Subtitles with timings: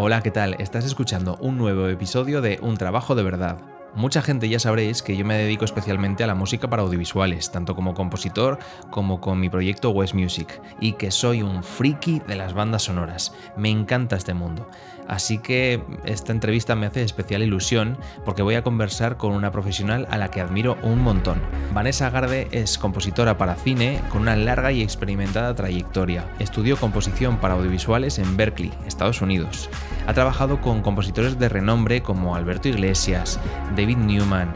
[0.00, 0.54] Hola, ¿qué tal?
[0.60, 3.77] Estás escuchando un nuevo episodio de Un trabajo de verdad.
[3.94, 7.74] Mucha gente ya sabréis que yo me dedico especialmente a la música para audiovisuales, tanto
[7.74, 8.58] como compositor
[8.90, 13.34] como con mi proyecto West Music, y que soy un friki de las bandas sonoras.
[13.56, 14.68] Me encanta este mundo.
[15.08, 17.96] Así que esta entrevista me hace especial ilusión
[18.26, 21.40] porque voy a conversar con una profesional a la que admiro un montón.
[21.72, 26.26] Vanessa Garde es compositora para cine con una larga y experimentada trayectoria.
[26.38, 29.70] Estudió composición para audiovisuales en Berkeley, Estados Unidos.
[30.06, 33.40] Ha trabajado con compositores de renombre como Alberto Iglesias,
[33.78, 34.52] David Newman,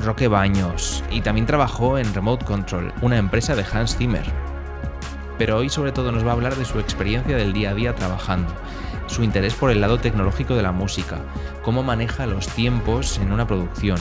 [0.00, 4.24] Roque Baños y también trabajó en Remote Control, una empresa de Hans Zimmer.
[5.36, 7.94] Pero hoy sobre todo nos va a hablar de su experiencia del día a día
[7.94, 8.54] trabajando
[9.06, 11.18] su interés por el lado tecnológico de la música,
[11.62, 13.98] cómo maneja los tiempos en una producción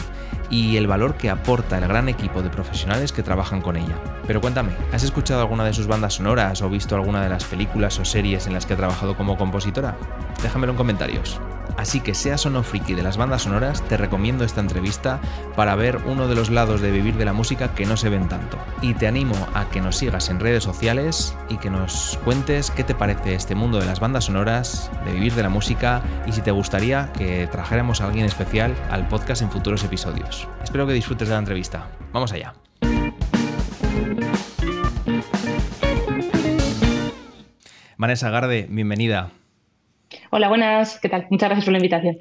[0.50, 3.96] y el valor que aporta el gran equipo de profesionales que trabajan con ella.
[4.28, 8.00] Pero cuéntame, ¿has escuchado alguna de sus bandas sonoras o visto alguna de las películas
[8.00, 9.96] o series en las que ha trabajado como compositora?
[10.42, 11.40] Déjamelo en comentarios.
[11.78, 15.20] Así que seas o no friki de las bandas sonoras, te recomiendo esta entrevista
[15.56, 18.30] para ver uno de los lados de vivir de la música que no se ven
[18.30, 18.58] tanto.
[18.82, 22.84] Y te animo a que nos sigas en redes sociales y que nos cuentes qué
[22.84, 26.42] te parece este mundo de las bandas sonoras, de vivir de la música y si
[26.42, 30.48] te gustaría que trajéramos a alguien especial al podcast en futuros episodios.
[30.64, 31.88] Espero que disfrutes de la entrevista.
[32.12, 32.54] Vamos allá.
[37.98, 39.32] Vanessa Garde, bienvenida.
[40.32, 41.28] Hola, buenas, ¿qué tal?
[41.30, 42.18] Muchas gracias por la invitación.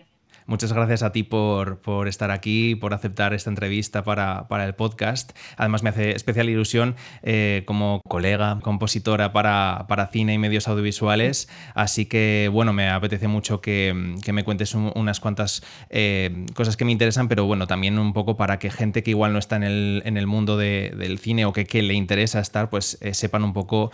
[0.52, 4.74] Muchas gracias a ti por, por estar aquí, por aceptar esta entrevista para, para, el
[4.74, 5.32] podcast.
[5.56, 11.48] Además, me hace especial ilusión eh, como colega, compositora para, para, cine y medios audiovisuales.
[11.74, 16.84] Así que, bueno, me apetece mucho que, que me cuentes unas cuantas eh, cosas que
[16.84, 19.62] me interesan, pero bueno, también un poco para que gente que igual no está en
[19.62, 23.14] el, en el mundo de, del cine o que, que, le interesa estar, pues eh,
[23.14, 23.90] sepan un poco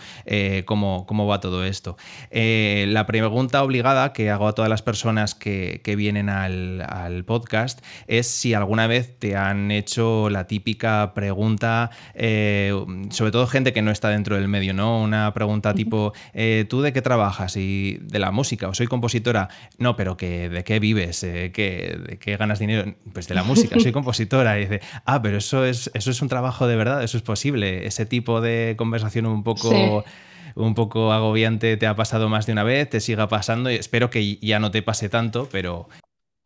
[0.65, 1.95] cómo, cómo, va todo esto.
[2.31, 7.83] La pregunta obligada que hago a todas las personas que, que vienen a al, podcast
[8.07, 12.73] es si alguna vez te han hecho la típica pregunta, eh,
[13.09, 15.01] sobre todo gente que no está dentro del medio, ¿no?
[15.01, 17.55] Una pregunta tipo, eh, ¿tú de qué trabajas?
[17.57, 19.49] Y de la música, o soy compositora.
[19.77, 21.23] No, pero que, ¿de qué vives?
[21.23, 22.93] Eh, ¿De qué ganas dinero?
[23.13, 24.57] Pues de la música, soy compositora.
[24.57, 27.85] Y dice, ah, pero eso es, eso es un trabajo de verdad, eso es posible.
[27.85, 30.03] Ese tipo de conversación un poco
[30.55, 34.09] un poco agobiante te ha pasado más de una vez, te siga pasando y espero
[34.09, 35.87] que ya no te pase tanto, pero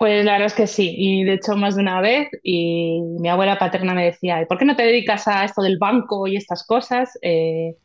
[0.04, 3.30] pues la verdad es que sí, y de hecho más de una vez, y mi
[3.30, 6.68] abuela paterna me decía, ¿por qué no te dedicas a esto del banco y estas
[6.68, 7.18] cosas?
[7.22, 7.78] Eh,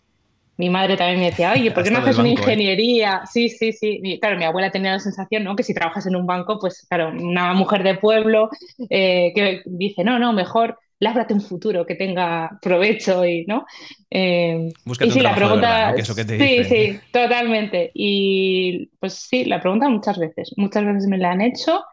[0.56, 2.32] mi madre también me decía, oye, ¿por qué no haces una ¿eh?
[2.32, 3.22] ingeniería?
[3.24, 4.18] Sí, sí, sí.
[4.20, 5.54] claro, mi abuela tenía la sensación, ¿no?
[5.54, 8.50] Que si trabajas en un banco, pues claro, una mujer de pueblo
[8.90, 13.64] eh, que dice, no, no, mejor lábrate un futuro que tenga provecho y, ¿no?
[14.10, 17.92] Eh, y sí, la pregunta, sí, sí, totalmente.
[17.94, 21.84] Y pues sí, la pregunta muchas veces, muchas veces me la han hecho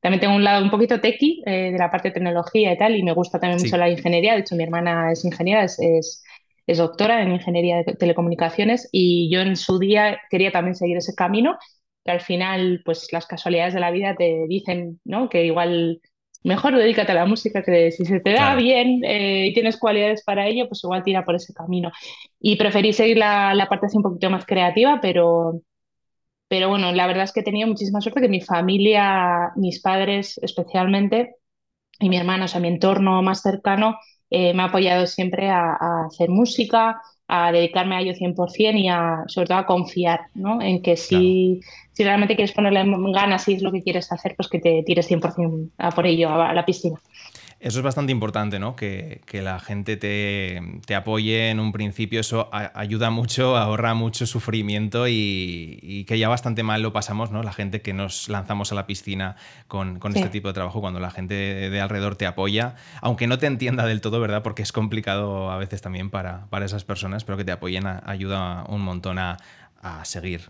[0.00, 2.96] también tengo un lado un poquito tequi eh, de la parte de tecnología y tal,
[2.96, 4.34] y me gusta también mucho la ingeniería.
[4.34, 5.78] De hecho, mi hermana es ingeniera, es,
[6.66, 11.14] es, doctora en ingeniería de telecomunicaciones, y yo en su día quería también seguir ese
[11.14, 11.58] camino,
[12.04, 15.28] que al final, pues las casualidades de la vida te dicen, ¿no?
[15.28, 16.00] Que igual
[16.42, 20.24] mejor dedícate a la música, que si se te da bien eh, y tienes cualidades
[20.24, 21.90] para ello, pues igual tira por ese camino.
[22.40, 25.60] Y preferí seguir la, la parte así un poquito más creativa, pero
[26.50, 30.36] pero bueno, la verdad es que he tenido muchísima suerte que mi familia, mis padres
[30.42, 31.36] especialmente,
[32.00, 34.00] y mi hermano, o sea, mi entorno más cercano,
[34.30, 35.76] eh, me ha apoyado siempre a,
[36.08, 40.60] hacer música, a dedicarme a ello 100% y a, sobre todo a confiar ¿no?
[40.60, 41.60] en que si,
[41.92, 42.82] si realmente quieres ponerle
[43.14, 46.30] ganas y es lo que quieres hacer, pues que te tires 100% a por ello,
[46.30, 46.98] a la piscina.
[47.60, 48.74] Eso es bastante importante, ¿no?
[48.74, 56.04] Que, la gente te, apoye en un principio, eso ayuda mucho, ahorra mucho sufrimiento y,
[56.08, 57.42] que ya bastante mal lo pasamos, ¿no?
[57.42, 59.36] La gente que nos lanzamos a la piscina
[59.68, 61.34] con, este tipo de trabajo, cuando la gente
[61.68, 64.42] de alrededor te apoya, aunque no te entienda del todo, ¿verdad?
[64.42, 68.64] Porque es complicado a veces también para, para esas personas, pero que te apoyen ayuda
[68.68, 69.36] un montón a,
[69.82, 70.48] a seguir.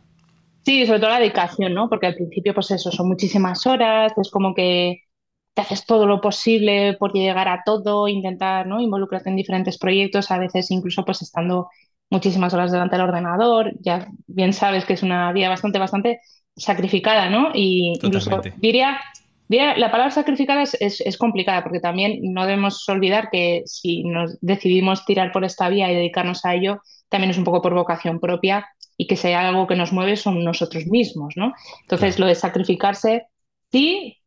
[0.62, 1.88] Sí, sobre todo la dedicación, ¿no?
[1.88, 5.09] Porque al principio, pues eso, son muchísimas horas, es como que
[5.54, 8.80] te haces todo lo posible por llegar a todo, intentar ¿no?
[8.80, 11.68] involucrarte en diferentes proyectos, a veces incluso pues estando
[12.10, 16.20] muchísimas horas delante del ordenador, ya bien sabes que es una vida bastante, bastante
[16.56, 17.50] sacrificada, ¿no?
[17.54, 19.00] Y incluso diría,
[19.48, 24.38] diría, la palabra sacrificada es, es, complicada porque también no debemos olvidar que si nos
[24.40, 28.18] decidimos tirar por esta vía y dedicarnos a ello, también es un poco por vocación
[28.18, 31.54] propia y que sea algo que nos mueve son nosotros mismos, ¿no?
[31.82, 33.26] Entonces, lo de sacrificarse,
[33.70, 34.19] sí,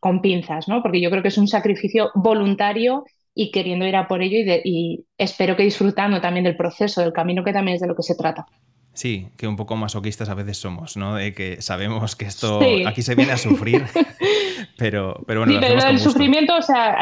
[0.00, 0.82] con pinzas, ¿no?
[0.82, 3.04] Porque yo creo que es un sacrificio voluntario
[3.34, 7.44] y queriendo ir a por ello y, espero que disfrutando también del proceso, del camino
[7.44, 8.46] que también es de lo que se trata.
[8.94, 11.16] Sí, que un poco masoquistas a veces somos, ¿no?
[11.16, 13.84] De que sabemos que esto aquí se viene a sufrir,
[14.78, 15.52] pero, pero bueno.
[15.52, 16.96] Sí, pero el sufrimiento, o sea,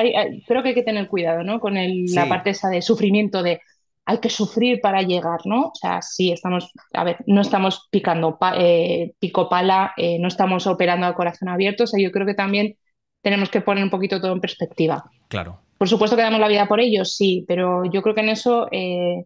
[0.45, 1.61] creo que hay que tener cuidado, ¿no?
[1.61, 3.61] Con la parte esa de sufrimiento de
[4.07, 5.69] hay que sufrir para llegar, ¿no?
[5.69, 10.67] O sea, sí, estamos, a ver, no estamos picando eh, pico pala, eh, no estamos
[10.67, 12.77] operando a corazón abierto, o sea, yo creo que también
[13.23, 15.05] tenemos que poner un poquito todo en perspectiva.
[15.29, 15.61] Claro.
[15.79, 18.69] Por supuesto que damos la vida por ellos, sí, pero yo creo que en eso
[18.71, 19.25] eh,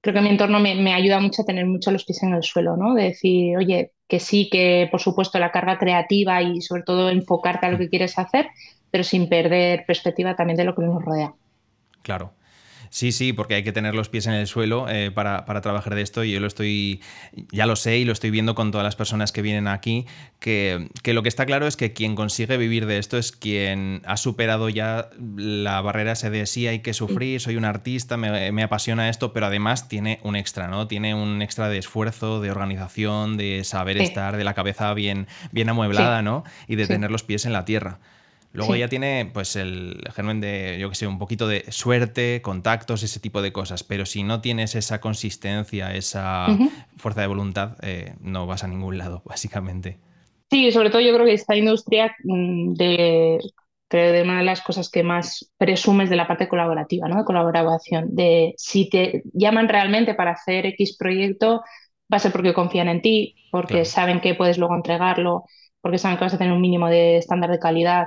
[0.00, 2.76] creo que mi entorno me, ayuda mucho a tener mucho los pies en el suelo,
[2.76, 2.94] ¿no?
[2.94, 7.66] De decir, oye, que sí, que por supuesto la carga creativa y sobre todo enfocarte
[7.66, 8.46] a lo que quieres hacer,
[8.90, 11.34] pero sin perder perspectiva también de lo que nos rodea.
[12.02, 12.32] Claro.
[12.96, 16.00] Sí, sí, porque hay que tener los pies en el suelo eh, para, trabajar de
[16.00, 17.02] esto y yo lo estoy,
[17.52, 20.06] ya lo sé y lo estoy viendo con todas las personas que vienen aquí,
[20.40, 24.16] que, lo que está claro es que quien consigue vivir de esto es quien ha
[24.16, 29.10] superado ya la barrera ese de sí hay que sufrir, soy un artista, me, apasiona
[29.10, 30.88] esto, pero además tiene un extra, ¿no?
[30.88, 35.68] Tiene un extra de esfuerzo, de organización, de saber estar, de la cabeza bien, bien
[35.68, 36.44] amueblada, ¿no?
[36.66, 37.98] Y de tener los pies en la tierra.
[38.52, 43.02] Luego ya tiene pues el germen de, yo que sé, un poquito de suerte, contactos,
[43.02, 43.84] ese tipo de cosas.
[43.84, 46.46] Pero si no tienes esa consistencia, esa
[46.96, 49.98] fuerza de voluntad, eh, no vas a ningún lado, básicamente.
[50.50, 53.38] Sí, sobre todo yo creo que esta industria mm, de,
[53.88, 57.18] creo de una de las cosas que más presumes de la parte colaborativa, ¿no?
[57.18, 58.14] De colaboración.
[58.14, 61.62] De si te llaman realmente para hacer X proyecto,
[62.12, 65.44] va a ser porque confían en ti, porque saben que puedes luego entregarlo,
[65.80, 68.06] porque saben que vas a tener un mínimo de estándar de calidad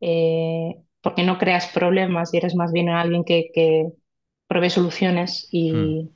[0.00, 3.92] eh, porque no creas problemas y eres más bien alguien que, que
[4.48, 6.08] provee soluciones y hmm.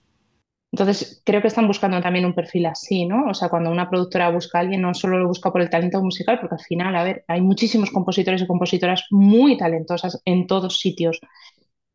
[0.73, 3.31] entonces creo que están buscando también un perfil así, ¿no?
[3.31, 6.03] O sea, cuando una productora busca a alguien no solo lo busca por el talento
[6.03, 10.79] musical, porque al final, a ver, hay muchísimos compositores y compositoras muy talentosas en todos
[10.81, 11.21] sitios,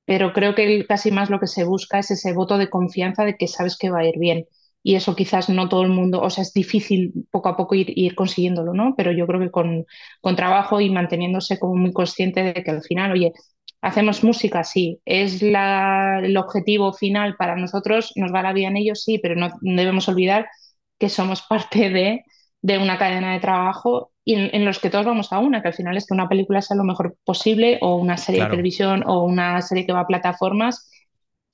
[0.05, 3.37] pero creo que casi más lo que se busca es ese voto de confianza de
[3.37, 4.45] que sabes que va a ir bien
[4.87, 7.91] y eso quizás no todo el mundo, o sea, es difícil poco a poco ir,
[7.97, 8.93] ir consiguiéndolo, ¿no?
[8.95, 9.85] Pero yo creo que con,
[10.21, 13.33] con, trabajo y manteniéndose como muy consciente de que al final, oye,
[13.81, 18.77] hacemos música, sí, es la, el objetivo final para nosotros, nos va la vida en
[18.77, 20.47] ello, sí, pero no debemos olvidar
[20.99, 22.23] que somos parte de,
[22.61, 25.73] de una cadena de trabajo y en, los que todos vamos a una, que al
[25.73, 29.23] final es que una película sea lo mejor posible o una serie de televisión o
[29.23, 30.91] una serie que va a plataformas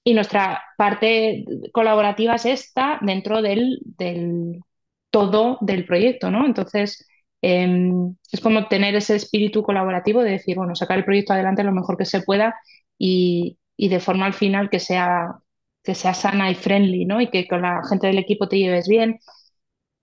[0.03, 4.62] y nuestra parte colaborativa es esta dentro del, del
[5.09, 6.45] todo del proyecto, ¿no?
[6.45, 7.07] Entonces,
[7.42, 11.71] em, es como tener ese espíritu colaborativo de decir, bueno, sacar el proyecto adelante lo
[11.74, 12.56] mejor que se pueda
[12.98, 15.36] y, de forma al final que sea,
[15.83, 17.19] que sea sana y friendly, ¿no?
[17.21, 19.19] Y que con la gente del equipo te lleves bien,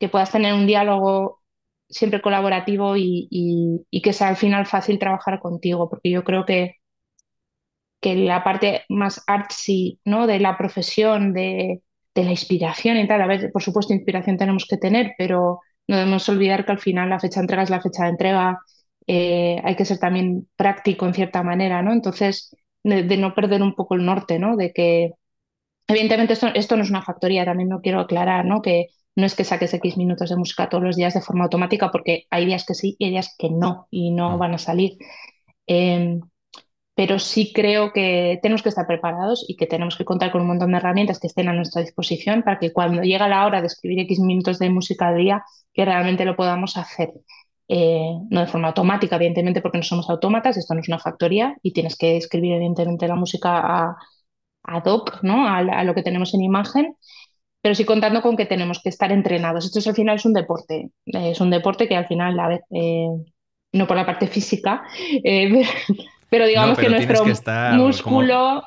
[0.00, 1.42] que puedas tener un diálogo
[1.88, 6.76] siempre colaborativo y, y que sea al final fácil trabajar contigo, porque yo creo que
[8.00, 10.26] que la parte más artsy ¿no?
[10.26, 11.82] de la profesión, de,
[12.14, 13.22] de, la inspiración y tal.
[13.22, 17.10] A ver, por supuesto, inspiración tenemos que tener, pero no debemos olvidar que al final
[17.10, 18.58] la fecha de entrega es la fecha de entrega.
[19.06, 21.92] Eh, hay que ser también práctico en cierta manera, ¿no?
[21.92, 22.54] Entonces,
[22.84, 24.56] de, no perder un poco el norte, ¿no?
[24.56, 25.12] De que,
[25.88, 28.62] evidentemente, esto, esto no es una factoría, también lo quiero aclarar, ¿no?
[28.62, 31.90] Que no es que saques X minutos de música todos los días de forma automática,
[31.90, 34.38] porque hay días que sí y hay días que no, y no mm.
[34.38, 34.98] van a salir.
[35.66, 36.20] Eh,
[36.98, 40.48] pero sí creo que tenemos que estar preparados y que tenemos que contar con un
[40.48, 43.68] montón de herramientas que estén a nuestra disposición para que cuando llega la hora de
[43.68, 47.12] escribir X minutos de música al día, que realmente lo podamos hacer.
[47.68, 51.56] Eh, no de forma automática, evidentemente, porque no somos autómatas, esto no es una factoría
[51.62, 53.96] y tienes que escribir, evidentemente, la música a,
[54.64, 55.46] ad hoc, ¿no?
[55.46, 56.96] A, lo que tenemos en imagen,
[57.62, 59.66] pero sí contando con que tenemos que estar entrenados.
[59.66, 62.62] Esto es, al final es un deporte, es un deporte que al final, a ver,
[62.72, 63.06] eh,
[63.72, 64.82] no por la parte física,
[65.22, 65.62] eh,
[66.28, 67.24] pero digamos que nuestro
[67.74, 68.64] músculo,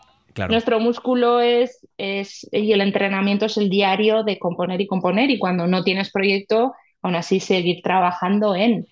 [0.50, 5.39] nuestro músculo es, es, y el entrenamiento es el diario de componer y componer, y
[5.39, 8.88] cuando no tienes proyecto, aún así seguir trabajando en,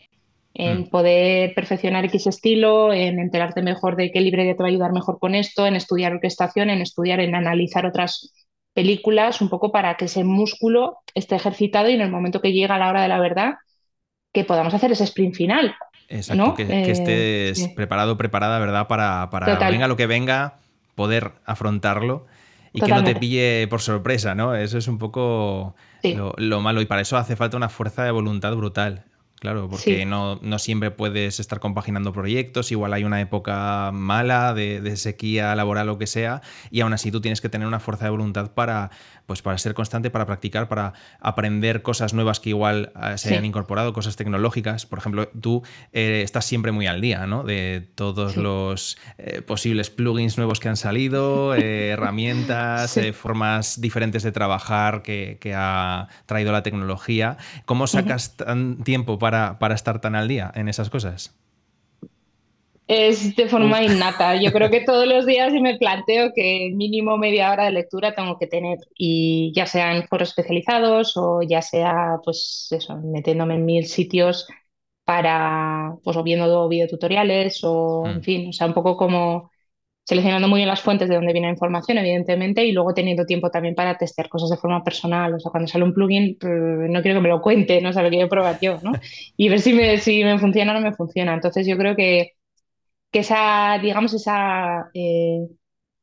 [0.53, 0.89] en mm.
[0.89, 5.19] poder perfeccionar X estilo, en enterarte mejor de qué librería te va a ayudar mejor
[5.19, 8.33] con esto, en estudiar orquestación, en estudiar, en analizar otras
[8.73, 12.77] películas, un poco para que ese músculo esté ejercitado y en el momento que llega
[12.77, 13.55] la hora de la verdad,
[14.33, 15.75] que podamos hacer ese sprint final.
[16.09, 18.87] Exacto, que, eh, estés preparado, preparada, ¿verdad?
[18.87, 20.55] Para, para venga lo que venga,
[20.95, 22.25] poder afrontarlo
[22.73, 24.55] y que no te pille por sorpresa, ¿no?
[24.55, 25.75] Eso es un poco
[26.37, 29.05] lo, malo y para eso hace falta una fuerza de voluntad brutal.
[29.39, 34.97] Claro, porque no, no, siempre puedes estar compaginando proyectos, igual hay una época mala de,
[34.97, 38.03] sequía laboral o lo que sea, y aún así tú tienes que tener una fuerza
[38.03, 38.91] de voluntad para,
[39.29, 43.45] pues para ser constante, para practicar, para aprender cosas nuevas que igual eh, se hayan
[43.45, 44.88] incorporado, cosas tecnológicas.
[44.88, 45.62] Por ejemplo, tú
[45.93, 47.43] eh, estás siempre muy al día, ¿no?
[47.43, 55.03] De todos los eh, posibles plugins nuevos que han salido, herramientas, formas diferentes de trabajar
[55.03, 57.38] que, que, ha traído la tecnología.
[57.65, 61.36] ¿Cómo sacas tan tiempo para para, estar tan al día en esas cosas?
[62.89, 64.36] Es de forma innata.
[64.41, 68.39] Yo creo que todos los días me planteo que mínimo media hora de lectura tengo
[68.39, 73.65] que tener, y ya sea en foros especializados o ya sea, pues eso, metiéndome en
[73.65, 74.48] mil sitios
[75.05, 78.22] para, pues o viendo videotutoriales o, en mm.
[78.22, 79.51] fin, o sea, un poco como
[80.03, 83.51] seleccionando muy bien las fuentes de donde viene la información, evidentemente, y luego teniendo tiempo
[83.51, 85.36] también para testear cosas de forma personal.
[85.36, 86.51] O sea, cuando sale un plugin, pues,
[86.89, 88.93] no quiero que me lo cuente, no o sea, lo quiero probar yo, ¿no?
[89.38, 91.36] Y ver si me, si me funciona o no me funciona.
[91.36, 92.34] Entonces, yo creo que,
[93.11, 95.47] que esa, digamos, esa eh,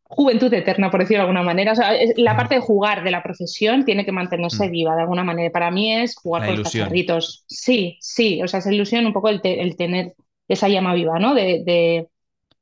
[0.02, 3.22] juventud eterna, por decirlo de alguna manera, o sea, la parte de jugar de la
[3.22, 4.70] profesión tiene que mantenerse mm.
[4.70, 5.50] viva de alguna manera.
[5.50, 7.44] Para mí es jugar con los cacharritos.
[7.46, 10.14] Sí, sí, o sea, esa ilusión un poco el, el tener
[10.48, 11.34] esa llama viva, ¿no?
[11.34, 12.08] de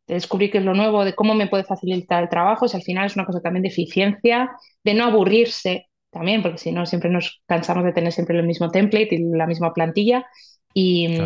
[0.07, 2.83] de descubrir qué es lo nuevo, de cómo me puede facilitar el trabajo, si al
[2.83, 4.51] final es una cosa también de eficiencia,
[4.83, 8.71] de no aburrirse también, porque si no siempre nos cansamos de tener siempre el mismo
[8.71, 10.27] template y la misma plantilla.
[10.73, 11.17] Y,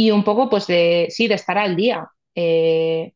[0.00, 2.08] y un poco, pues, de, sí, de estar al día.
[2.34, 3.12] Eh,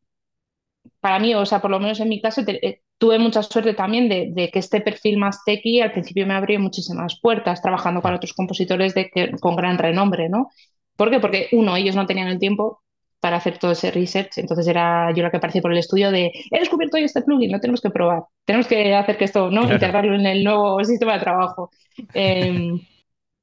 [0.99, 4.07] para mí, o sea, por lo menos en mi caso, eh, tuve mucha suerte también
[4.07, 8.33] de, que este perfil más techy al principio me abrió muchísimas puertas trabajando con otros
[8.33, 9.09] compositores de
[9.41, 10.49] con gran renombre, ¿no?
[10.95, 11.19] ¿Por qué?
[11.19, 12.83] Porque uno, ellos no tenían el tiempo
[13.19, 14.37] para hacer todo ese research.
[14.37, 17.51] Entonces era yo la que aparecí por el estudio de he descubierto hoy este plugin,
[17.51, 18.25] lo tenemos que probar.
[18.45, 19.63] Tenemos que hacer que esto, ¿no?
[19.63, 21.71] Integrarlo en el nuevo sistema de trabajo.
[22.13, 22.79] Em,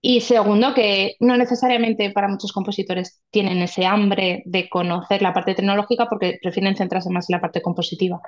[0.04, 5.54] y segundo, que no necesariamente para muchos compositores tienen ese hambre de conocer la parte
[5.54, 8.20] tecnológica porque prefieren centrarse más en la parte compositiva,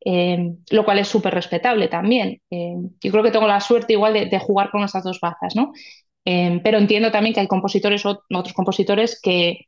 [0.00, 2.42] em, lo cual es súper respetable también.
[2.50, 5.72] Em, yo creo que tengo la suerte igual de, jugar con esas dos bazas, ¿no?
[6.62, 9.66] pero entiendo también que hay compositores o otros compositores que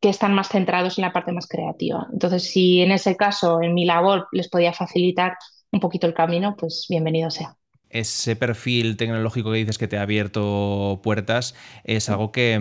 [0.00, 2.06] que están más centrados en la parte más creativa.
[2.12, 5.36] Entonces, si en ese caso, en mi labor, les podía facilitar
[5.72, 7.56] un poquito el camino, pues bienvenido sea.
[7.90, 11.54] Ese perfil tecnológico que dices que te ha abierto puertas
[11.84, 12.58] es algo que,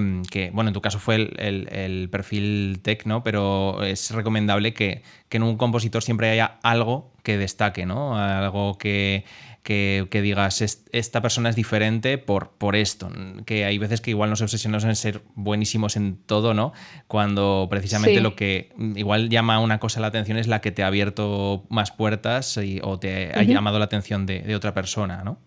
[0.54, 5.58] bueno, en tu caso fue el, perfil tecno, pero es recomendable que, que en un
[5.58, 8.18] compositor siempre haya algo que destaque, ¿no?
[8.18, 9.26] Algo que,
[9.68, 10.62] que, digas,
[10.94, 13.10] esta persona es diferente por, por esto,
[13.46, 16.72] que hay veces que igual nos obsesionamos en ser buenísimos en todo, ¿no?
[17.08, 20.88] Cuando precisamente lo que igual llama una cosa la atención es la que te ha
[20.88, 25.38] abierto más puertas o te ha llamado la atención de, otra persona, ¿no?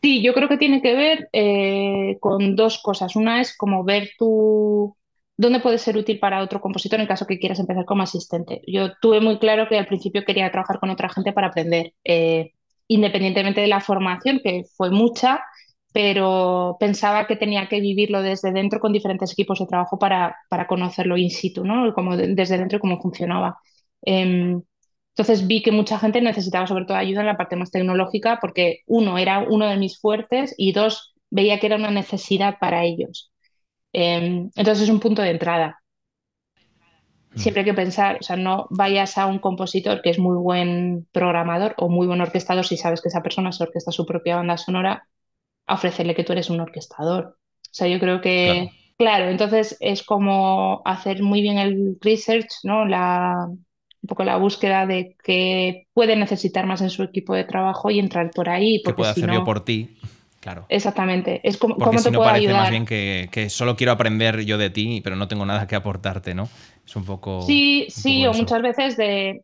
[0.00, 3.16] Sí, yo creo que tiene que ver eh, con dos cosas.
[3.16, 4.96] Una es como ver tu,
[5.36, 8.62] dónde puede ser útil para otro compositor en caso que quieras empezar como asistente.
[8.66, 11.92] Yo tuve muy claro que al principio quería trabajar con otra gente para aprender.
[12.04, 12.52] Eh,
[12.88, 15.40] independientemente de la formación, que fue mucha,
[15.92, 20.66] pero pensaba que tenía que vivirlo desde dentro con diferentes equipos de trabajo para, para
[20.66, 21.92] conocerlo in situ, ¿no?
[21.94, 23.58] Como desde dentro cómo funcionaba.
[24.02, 24.62] Em,
[25.12, 28.80] entonces vi que mucha gente necesitaba sobre todo ayuda en la parte más tecnológica porque
[28.86, 33.32] uno era uno de mis fuertes y dos veía que era una necesidad para ellos.
[33.92, 35.77] Em, entonces es un punto de entrada.
[37.38, 37.40] Mm.
[37.40, 41.06] siempre hay que pensar, o sea, no vayas a un compositor que es muy buen
[41.12, 44.56] programador o muy buen orquestador si sabes que esa persona se orquesta su propia banda
[44.56, 45.06] sonora,
[45.66, 47.38] a ofrecerle que tú eres un orquestador.
[47.62, 52.86] O sea, yo creo que, claro, entonces es como hacer muy bien el research, ¿no?
[52.86, 57.90] La, un poco la búsqueda de qué puede necesitar más en su equipo de trabajo
[57.90, 58.82] y entrar por ahí.
[58.82, 59.98] ¿Qué puedo hacer yo por ti?
[60.40, 60.66] Claro.
[60.68, 61.40] Exactamente.
[61.42, 62.62] Es como, Porque ¿cómo si te no puedo parece ayudar?
[62.62, 65.74] más bien que, que, solo quiero aprender yo de ti, pero no tengo nada que
[65.74, 66.48] aportarte, ¿no?
[66.86, 67.42] Es un poco.
[67.42, 69.42] Sí, sí, o muchas veces de.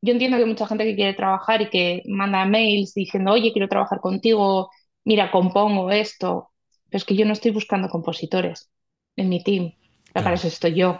[0.00, 3.68] Yo entiendo que mucha gente que quiere trabajar y que manda mails diciendo, oye, quiero
[3.68, 4.70] trabajar contigo,
[5.04, 6.50] mira, compongo esto.
[6.88, 8.68] Pero es que yo no estoy buscando compositores
[9.16, 9.74] en mi team.
[10.12, 10.98] Para eso estoy yo.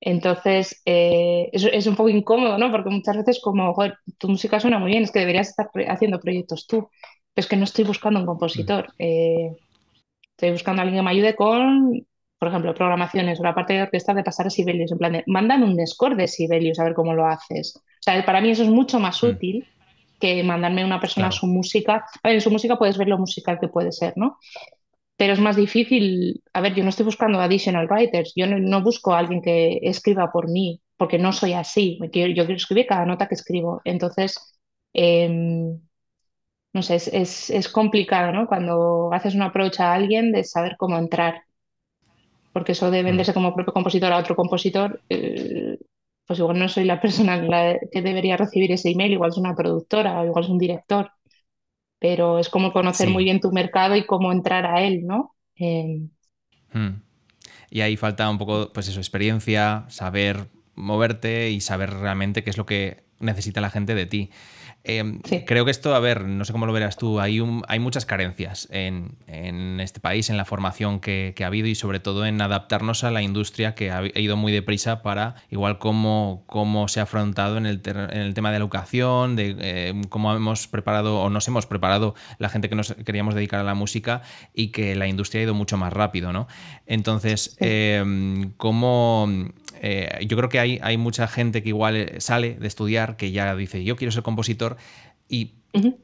[0.00, 2.70] Entonces, eh, es, es, un poco incómodo, ¿no?
[2.70, 6.20] Porque muchas veces como, joder, tu música suena muy bien, es que deberías estar haciendo
[6.20, 6.88] proyectos tú
[7.36, 8.88] es que no estoy buscando un compositor.
[8.88, 8.94] Mm.
[8.98, 9.56] Eh,
[10.30, 12.06] estoy buscando a alguien que me ayude con,
[12.38, 14.90] por ejemplo, programaciones o la parte de orquesta de pasar a Sibelius.
[14.92, 17.76] En plan, de, mándame un score de Sibelius a ver cómo lo haces.
[17.76, 19.26] O sea, para mí eso es mucho más mm.
[19.26, 19.66] útil
[20.18, 22.06] que mandarme a una persona su música.
[22.22, 24.38] A ver, en su música puedes ver lo musical que puede ser, ¿no?
[25.18, 26.42] Pero es más difícil.
[26.54, 28.32] A ver, yo no estoy buscando additional writers.
[28.34, 31.98] Yo no, busco a alguien que escriba por mí, porque no soy así.
[32.00, 33.82] Yo, yo quiero escribir cada nota que escribo.
[33.84, 34.38] Entonces,
[34.94, 35.76] eh,
[36.76, 38.46] no sé, es, es, complicado, ¿no?
[38.46, 41.42] Cuando haces un approach a alguien de saber cómo entrar.
[42.52, 45.78] porque eso de venderse como propio compositor a otro compositor, eh,
[46.26, 47.40] pues igual no soy la persona
[47.90, 51.10] que debería recibir ese email, igual es una productora o igual es un director,
[51.98, 55.34] pero es como conocer muy bien tu mercado y cómo entrar a él, ¿no?
[55.58, 56.08] Eh.
[57.70, 62.58] Y ahí falta un poco, pues eso, experiencia, saber moverte y saber realmente qué es
[62.58, 64.30] lo que necesita la gente de ti.
[64.88, 68.06] Em, creo que esto, a ver, no sé cómo lo verás tú, hay, hay muchas
[68.06, 69.16] carencias en,
[69.80, 73.20] este país, en la formación que, ha habido y sobre todo en adaptarnos a la
[73.20, 77.82] industria que ha ido muy deprisa para, igual cómo, cómo se ha afrontado en el,
[77.84, 82.14] en el tema de la educación, de eh, cómo hemos preparado o nos hemos preparado
[82.38, 84.22] la gente que nos queríamos dedicar a la música
[84.54, 86.46] y que la industria ha ido mucho más rápido, ¿no?
[86.86, 89.28] Entonces, em, ¿cómo
[89.82, 93.32] eh, yo creo que hay, hay mucha gente que igual eh, sale de estudiar, que
[93.32, 94.76] ya dice, yo quiero ser compositor,
[95.28, 95.52] y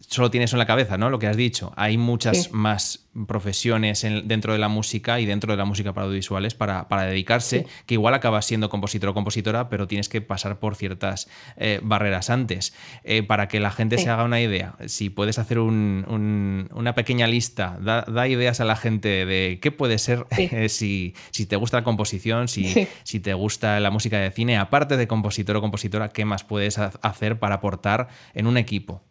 [0.00, 1.10] solo tienes eso en la cabeza, ¿no?
[1.10, 1.72] Lo que has dicho.
[1.76, 6.54] Hay muchas más profesiones dentro de la música y dentro de la música para audiovisuales
[6.54, 11.28] para, dedicarse, que igual acabas siendo compositor o compositora, pero tienes que pasar por ciertas
[11.56, 12.74] eh, barreras antes.
[13.04, 17.78] Eh, para que la gente se haga una idea, si puedes hacer una pequeña lista,
[17.80, 21.84] da, ideas a la gente de qué puede ser eh, si, si, te gusta la
[21.84, 26.24] composición, si, si te gusta la música de cine, aparte de compositor o compositora, ¿qué
[26.24, 29.02] más puedes hacer para aportar en un equipo?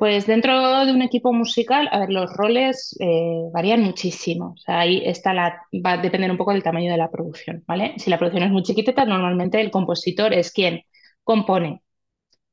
[0.00, 4.54] Pues dentro de un equipo musical, a ver, los roles eh, varían muchísimo.
[4.54, 7.62] O sea, ahí está la, va a depender un poco del tamaño de la producción,
[7.66, 7.92] ¿vale?
[7.98, 10.84] Si la producción es muy chiquitita, normalmente el compositor es quien
[11.22, 11.82] compone,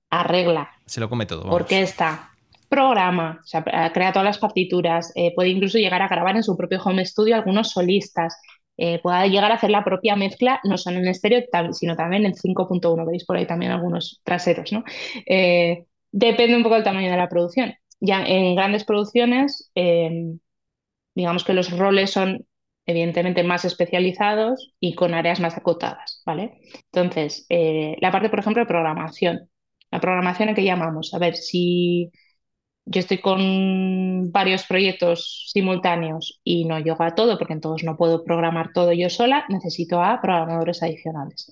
[0.10, 2.32] arregla, se lo come todo, orquesta,
[2.68, 3.64] programa, o sea,
[3.94, 7.38] crea todas las partituras, eh, puede incluso llegar a grabar en su propio home studio
[7.38, 8.38] algunos solistas,
[8.76, 12.34] eh, pueda llegar a hacer la propia mezcla, no solo en estéreo, sino también en
[12.34, 14.84] 5.1, veis por ahí también algunos traseros, ¿no?
[16.26, 17.76] Depende un poco del tamaño de la producción.
[18.00, 20.40] Ya en grandes producciones, em,
[21.16, 22.48] digamos que los roles son
[22.88, 26.60] evidentemente más especializados y con áreas más acotadas, ¿vale?
[26.94, 29.50] Entonces, eh, la parte, por ejemplo, de programación.
[29.92, 31.14] La programación, ¿a qué llamamos?
[31.14, 32.12] A ver, si
[32.86, 37.98] yo estoy con varios proyectos simultáneos y no llego a todo, porque en todos no
[37.98, 41.52] puedo programar todo yo sola, necesito a programadores adicionales.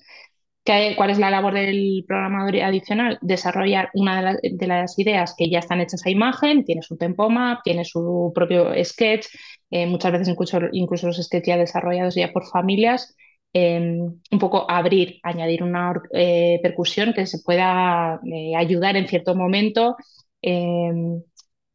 [0.66, 3.18] ¿Cuál es la labor del programador adicional?
[3.22, 7.60] Desarrollar una de, las ideas que ya están hechas a imagen, tiene su tempo map,
[7.62, 9.26] tiene su propio sketch,
[9.70, 13.14] eh, muchas veces incluso, incluso los sketches ya desarrollados ya por familias,
[13.52, 19.34] em, un poco abrir, añadir una eh, percusión que se pueda eh, ayudar en cierto
[19.36, 19.96] momento.
[20.42, 21.22] Em,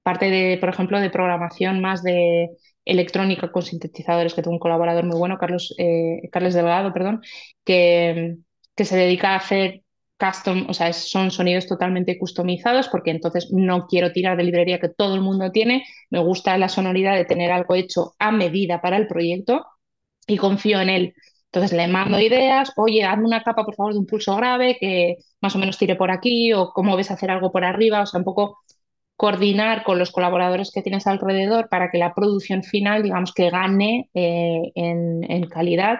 [0.03, 2.49] parte de, por ejemplo, de programación más de
[2.85, 5.75] electrónica con sintetizadores, que tengo un colaborador muy bueno, Carlos,
[6.31, 7.21] Carlos Delgado, perdón,
[7.63, 8.37] que
[8.75, 9.83] que se dedica a hacer
[10.19, 14.89] custom, o sea, son sonidos totalmente customizados porque entonces no quiero tirar de librería que
[14.89, 18.97] todo el mundo tiene, me gusta la sonoridad de tener algo hecho a medida para
[18.97, 19.65] el proyecto
[20.27, 21.13] y confío en él.
[21.45, 25.17] Entonces le mando ideas, oye, hazme una capa por favor de un pulso grave que
[25.41, 28.19] más o menos tire por aquí o cómo ves hacer algo por arriba, o sea,
[28.19, 28.59] un poco
[29.17, 34.09] coordinar con los colaboradores que tienes alrededor para que la producción final, digamos, que gane
[34.13, 35.99] eh, en, en calidad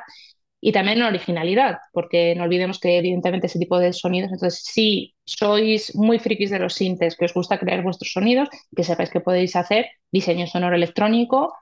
[0.61, 5.95] y también originalidad, porque no olvidemos que evidentemente ese tipo de sonidos, entonces si sois
[5.95, 9.55] muy frikis de los sintes, que os gusta crear vuestros sonidos, que sepáis que podéis
[9.55, 11.53] hacer diseño sonoro electrónico,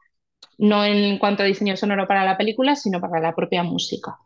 [0.57, 4.17] no en cuanto a diseño sonoro para la película, sino para la propia música.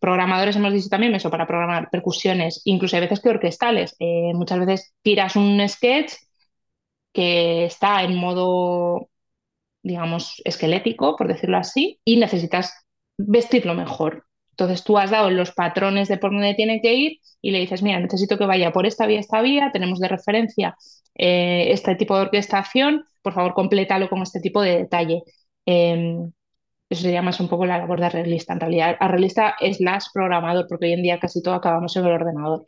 [0.00, 3.96] programadores hemos dicho también eso, para programar percusiones, incluso hay veces que orquestales.
[3.98, 6.12] Eh, muchas veces tiras un sketch
[7.12, 9.10] que está en modo,
[9.82, 12.72] digamos, esquelético, por decirlo así, y necesitas
[13.18, 14.24] vestirlo mejor.
[14.52, 17.82] Entonces tú has dado los patrones de por dónde tiene que ir y le dices,
[17.82, 20.76] mira, necesito que vaya por esta vía, esta vía, tenemos de referencia
[21.14, 25.22] eh, este tipo de orquestación, por favor, complétalo con este tipo de detalle.
[25.66, 26.32] Em,
[26.90, 28.52] eso sería más un poco la labor de arreglista.
[28.54, 32.12] En realidad, arreglista es las programador, porque hoy en día casi todo acabamos en el
[32.12, 32.64] ordenador.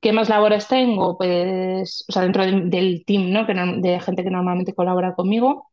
[0.00, 1.16] ¿Qué más labores tengo?
[1.18, 3.46] Pues, o sea, dentro del team, ¿no?
[3.46, 5.70] Que de gente que normalmente colabora conmigo,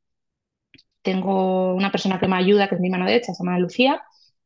[1.04, 4.02] tengo una persona que me ayuda, que es mi mano derecha, se llama Lucía,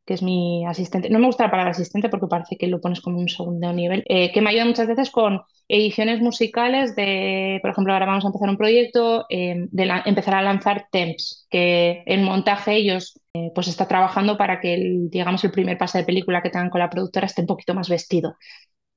[0.05, 1.09] que es mi asistente.
[1.09, 4.03] No me gusta la palabra asistente porque parece que lo pones como un segundo nivel,
[4.07, 8.27] eh, que me ayuda muchas veces con ediciones musicales de, por ejemplo, ahora vamos a
[8.27, 13.67] empezar un proyecto eh, de empezar a lanzar temps, que en montaje ellos eh, pues
[13.67, 17.25] está trabajando para que el, el primer pase de película que tengan con la productora
[17.25, 18.35] esté un poquito más vestido.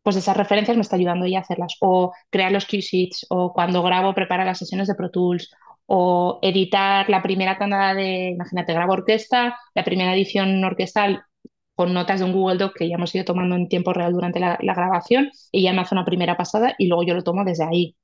[0.03, 1.77] Pues esas referencias me está ayudando ya a hacerlas.
[1.81, 5.51] O crear los cue sheets, o cuando grabo prepara las sesiones de Pro Tools,
[5.93, 11.25] o editar la primera tanda de, imagínate, grabo orquesta, la primera edición orquestal
[11.75, 14.39] con notas de un Google Doc que ya hemos ido tomando en tiempo real durante
[14.39, 17.65] la, grabación, y ya me hace una primera pasada y luego yo lo tomo desde
[17.65, 17.97] ahí.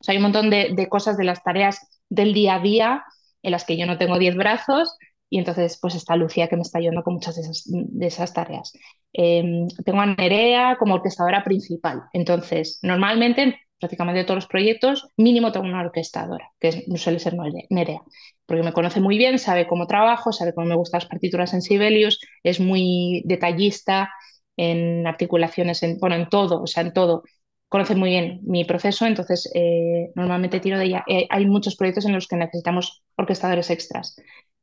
[0.00, 3.04] O sea, hay un montón de, cosas de las tareas del día a día
[3.42, 4.96] en las que yo no tengo 10 brazos
[5.28, 8.32] y entonces pues está Lucía que me está ayudando con muchas de esas, de esas
[8.32, 8.72] tareas.
[9.12, 15.66] Em, tengo a Nerea como orquestadora principal, entonces normalmente prácticamente todos los proyectos, mínimo tengo
[15.66, 17.34] una orquestadora, que suele ser
[17.70, 18.02] Nerea,
[18.46, 21.62] porque me conoce muy bien, sabe cómo trabajo, sabe cómo me gustan las partituras en
[21.62, 24.10] Sibelius, es muy detallista
[24.56, 27.22] en articulaciones, en, bueno, en todo, o sea, en todo.
[27.68, 31.04] Conoce muy bien mi proceso, entonces eh, normalmente tiro de ella.
[31.06, 34.16] Eh, hay muchos proyectos en los que necesitamos orquestadores extras,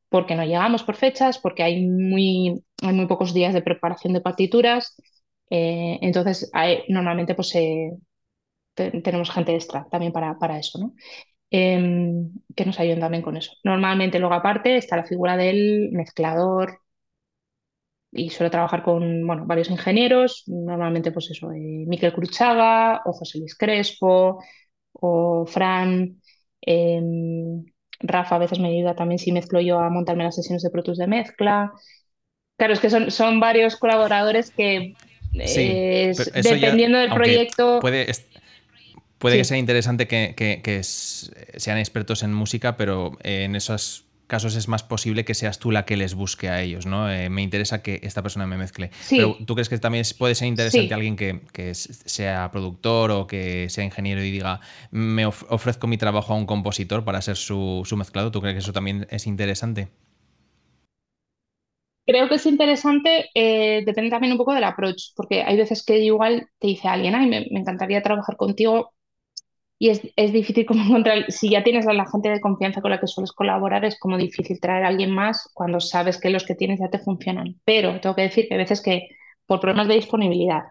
[0.10, 4.22] porque no llegamos por fechas, porque hay muy, hay muy pocos días de preparación de
[4.22, 4.96] partituras,
[5.50, 6.52] eh, entonces
[6.90, 7.54] normalmente pues
[8.78, 10.94] tenemos gente extra también para, para eso, ¿no?
[11.50, 13.54] Em, que nos ayudan también con eso.
[13.63, 16.82] Normalmente luego aparte está la figura del mezclador
[18.12, 23.40] y suelo trabajar con bueno, varios ingenieros, normalmente pues eso, eh, Miquel Cruchaga o José
[23.40, 24.44] Luis Crespo
[24.94, 26.22] o Fran.
[26.62, 27.63] Em,
[28.00, 30.84] Rafa a veces me ayuda también si mezclo yo a montarme las sesiones de Pro
[30.84, 31.72] de mezcla.
[32.58, 34.96] Claro, es que son, son varios colaboradores que
[35.34, 36.13] eh,
[36.44, 37.80] dependiendo del proyecto...
[37.80, 38.10] Puede,
[39.20, 44.84] Puede que sea interesante que, sean expertos en música, pero en esos casos es más
[44.84, 47.10] posible que seas tú la que les busque a ellos, ¿no?
[47.10, 48.92] Eh, me interesa que esta persona me mezcle.
[49.10, 53.86] Pero ¿tú crees que también puede ser interesante alguien que, sea productor o que sea
[53.86, 54.60] ingeniero y diga,
[54.92, 58.30] me ofrezco mi trabajo a un compositor para ser su, su mezclado?
[58.32, 59.88] ¿Tú crees que eso también es interesante?
[62.06, 66.00] Creo que es interesante, eh, depende también un poco del approach, porque hay veces que
[66.00, 68.94] igual te dice alguien, ay, me encantaría trabajar contigo,
[69.80, 72.92] y es, es, difícil como encontrar, si ya tienes a la gente de confianza con
[72.92, 76.46] la que sueles colaborar, es como difícil traer a alguien más cuando sabes que los
[76.46, 77.60] que tienes ya te funcionan.
[77.66, 79.10] Pero tengo que decir que a veces que
[79.46, 80.63] por problemas de disponibilidad,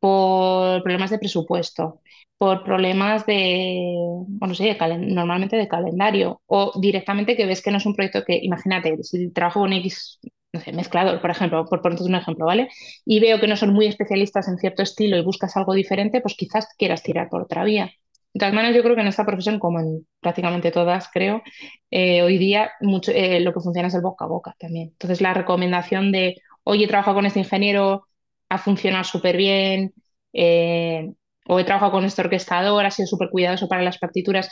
[0.00, 2.00] por problemas de presupuesto,
[2.38, 3.94] por problemas de,
[4.28, 8.38] bueno, sí, normalmente de calendario, o directamente que ves que no es un proyecto que,
[8.42, 10.20] imagínate, si trabajo con X
[10.52, 12.68] no sé, mezclador, por ejemplo, por ponerte un ejemplo, ¿vale?
[13.04, 16.34] Y veo que no son muy especialistas en cierto estilo y buscas algo diferente, pues
[16.36, 17.90] quizás quieras tirar por otra vía.
[18.38, 21.42] De todas maneras, yo creo que en esta profesión, como en prácticamente todas, creo,
[21.90, 24.90] eh, hoy día mucho, eh, lo que funciona es el boca a boca también.
[24.92, 28.06] Entonces, la recomendación de, oye, he trabajado con este ingeniero,
[28.48, 29.92] ha funcionado súper bien,
[30.32, 31.10] eh,
[31.46, 34.48] o he trabajado con este orquestador, ha sido súper cuidadoso para las partituras,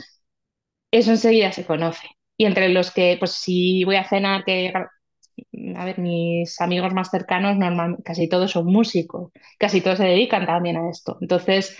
[0.90, 2.08] eso enseguida se conoce.
[2.36, 4.72] Y entre los que, pues si voy a cenar, que,
[5.76, 10.46] a ver, mis amigos más cercanos, normal, casi todos son músicos, casi todos se dedican
[10.46, 11.18] también a esto.
[11.20, 11.76] Entonces,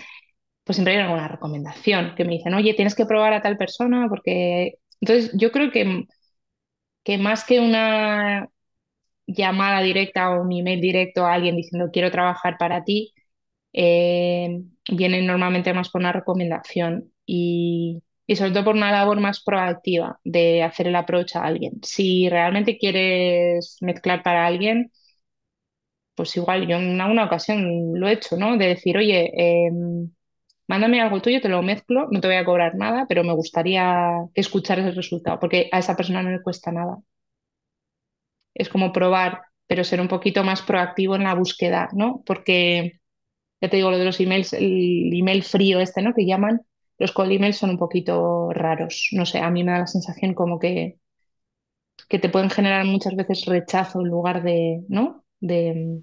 [0.67, 4.07] pues siempre hay alguna recomendación que me dicen, oye, tienes que probar a tal persona
[4.09, 4.75] porque...
[5.01, 6.05] Entonces, yo creo que,
[7.03, 8.49] que más que una
[9.27, 13.13] llamada directa o un email directo a alguien diciendo quiero trabajar para ti,
[13.73, 19.43] eh, vienen normalmente más por una recomendación y, y, sobre todo por una labor más
[19.43, 21.73] proactiva de hacer el approach a alguien.
[21.83, 24.91] Si realmente quieres mezclar para alguien,
[26.15, 28.57] pues igual yo en alguna ocasión lo he hecho, ¿no?
[28.57, 29.71] De decir, oye, eh,
[30.67, 34.25] mándame algo tuyo, te lo mezclo, no te voy a cobrar nada, pero me gustaría
[34.33, 36.97] escuchar ese resultado, porque a esa persona no le cuesta nada.
[38.53, 42.21] Es como probar, pero ser un poquito más proactivo en la búsqueda, ¿no?
[42.25, 42.99] Porque,
[43.61, 46.13] ya te digo, lo de los emails, el email frío este, ¿no?
[46.13, 46.61] Que llaman,
[46.97, 49.09] los cold emails son un poquito raros.
[49.11, 50.97] No sé, a mí me da la sensación como que,
[52.09, 55.23] que te pueden generar muchas veces rechazo en lugar de, ¿no?
[55.39, 56.01] De,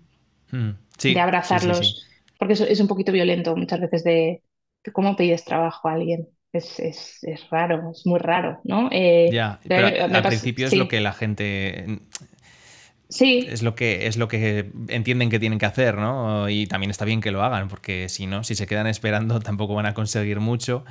[0.52, 0.70] hmm,
[1.02, 2.06] de abrazarlos.
[2.38, 4.42] porque es un poquito violento muchas veces de
[4.92, 6.28] cómo pides trabajo a alguien.
[6.52, 8.88] Es, es, es raro, es muy raro, ¿no?
[8.92, 12.00] Eh, ya, pero al principio es lo que la gente
[13.08, 13.46] Sí.
[13.48, 16.48] Es lo que es lo que entienden que tienen que hacer, ¿no?
[16.48, 19.74] Y también está bien que lo hagan, porque si no, si se quedan esperando, tampoco
[19.74, 20.84] van a conseguir mucho.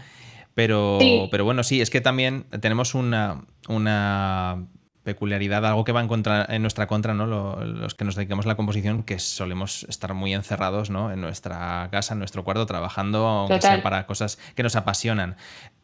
[0.56, 1.00] Pero,
[1.32, 4.68] pero bueno, sí, es que también tenemos una, una
[5.04, 7.26] peculiaridad, algo que va en, contra, en nuestra contra, ¿no?
[7.26, 11.12] los que nos dedicamos a la composición, que solemos estar muy encerrados ¿no?
[11.12, 15.36] en nuestra casa, en nuestro cuarto, trabajando, aunque sea para cosas que nos apasionan.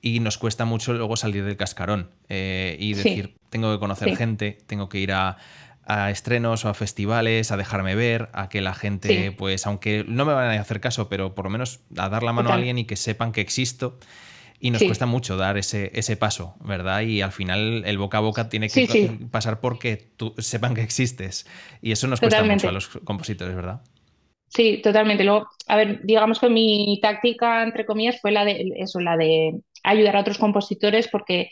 [0.02, 4.58] Y nos cuesta mucho luego salir del cascarón eh, y decir, tengo que conocer gente,
[4.66, 5.38] tengo que ir a,
[6.12, 10.34] estrenos o a festivales, a dejarme ver, a que la gente, pues, aunque no me
[10.34, 12.86] van a hacer caso, pero por lo menos a dar la mano a alguien y
[12.86, 13.98] que sepan que existo.
[14.62, 17.02] Y nos cuesta mucho dar ese, ese paso, ¿verdad?
[17.02, 21.48] Y al final el boca a boca tiene que pasar porque tú, sepan que existes.
[21.82, 23.82] Y eso nos cuesta mucho a los compositores, ¿verdad?
[24.50, 25.24] Sí, totalmente.
[25.24, 29.62] Luego, a ver, digamos que mi táctica, entre comillas, fue la de eso, la de
[29.84, 31.52] ayudar a otros compositores, porque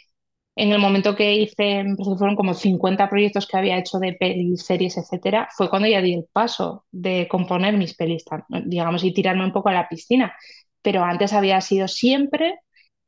[0.56, 4.66] en el momento que hice, pues fueron como 50 proyectos que había hecho de pelis,
[4.66, 8.26] series, etcétera, fue cuando ya di el paso de componer mis pelis,
[8.66, 10.36] digamos, y tirarme un poco a la piscina.
[10.82, 12.60] Pero antes había sido siempre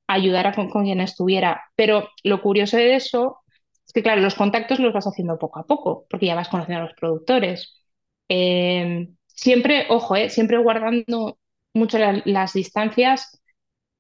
[0.10, 1.63] ayudar a con, quien estuviera.
[1.76, 3.39] Pero lo curioso de eso,
[3.86, 6.84] es que claro, los contactos los vas haciendo poco a poco, porque ya vas conociendo
[6.84, 7.76] a los productores.
[8.28, 11.38] Eh, siempre, ojo, eh, siempre guardando
[11.74, 13.41] mucho las distancias,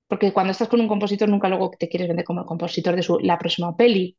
[0.07, 3.03] porque cuando estás con un compositor nunca luego te quieres vender como el compositor de
[3.03, 4.17] su, la próxima peli,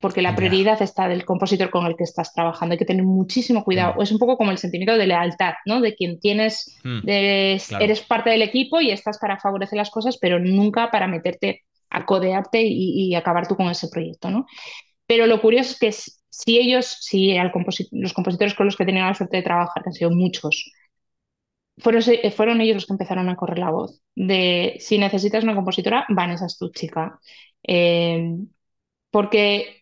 [0.00, 2.72] porque la prioridad está del compositor con el que estás trabajando.
[2.72, 4.00] Hay que tener muchísimo cuidado.
[4.00, 5.80] Es un poco como el sentimiento de lealtad, ¿no?
[5.80, 10.38] De quien tienes, mm, eres parte del equipo y estás para favorecer las cosas, pero
[10.38, 14.46] nunca para meterte a codearte y, acabar tú con ese proyecto, ¿no?
[15.06, 15.92] Pero lo curioso es que
[16.30, 17.34] si ellos, si
[17.92, 20.70] los compositores con los que he tenido la suerte de trabajar, que han sido muchos,
[21.78, 22.02] fueron,
[22.36, 26.46] fueron ellos los que empezaron a correr la voz de si necesitas una compositora, Vanessa
[26.46, 27.18] es tu chica.
[27.66, 28.36] Eh,
[29.10, 29.77] porque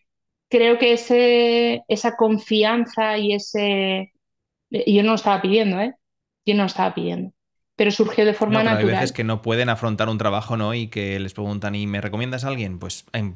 [0.49, 4.13] creo que ese, esa confianza y ese...
[4.69, 5.93] Yo no lo estaba pidiendo, ¿eh?
[6.45, 7.31] Yo no lo estaba pidiendo.
[7.77, 8.89] Pero surgió de forma natural.
[8.89, 10.73] Hay veces que no pueden afrontar un trabajo, ¿no?
[10.73, 12.79] Y que les preguntan, ¿y me recomiendas a alguien?
[12.79, 13.35] Pues en,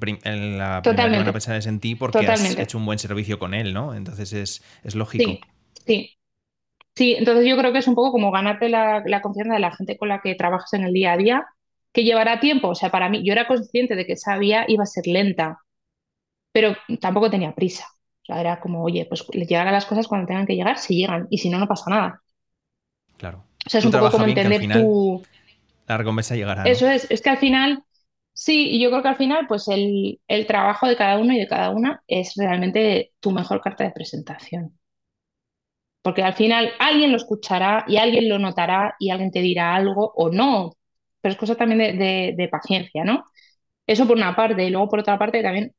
[0.57, 3.53] la primera van a pensar es en ti porque has hecho un buen servicio con
[3.53, 3.93] él, ¿no?
[3.93, 5.29] Entonces es, es lógico.
[5.29, 5.41] Sí,
[5.85, 6.17] sí.
[6.95, 9.71] Sí, entonces yo creo que es un poco como ganarte la, la confianza de la
[9.71, 11.45] gente con la que trabajas en el día a día,
[11.93, 12.69] que llevará tiempo.
[12.69, 15.59] O sea, para mí, yo era consciente de que esa vía iba a ser lenta,
[16.51, 17.85] pero tampoco tenía prisa.
[18.23, 20.95] O sea, era como, oye, pues llegar a las cosas cuando tengan que llegar, si
[20.95, 22.21] llegan, y si no, no pasa nada.
[23.17, 23.43] Claro.
[23.65, 25.21] O sea, es un poco como entender tu...
[25.87, 26.63] La recompensa llegará.
[26.63, 27.83] Eso es, es que al final,
[28.33, 31.39] sí, y yo creo que al final, pues el, el trabajo de cada uno y
[31.39, 34.77] de cada una es realmente tu mejor carta de presentación.
[36.01, 40.11] Porque al final alguien lo escuchará y alguien lo notará y alguien te dirá algo
[40.15, 40.73] o no.
[41.21, 43.25] Pero es cosa también de, de paciencia, ¿no?
[43.85, 44.65] Eso por una parte.
[44.65, 45.73] Y luego por otra parte también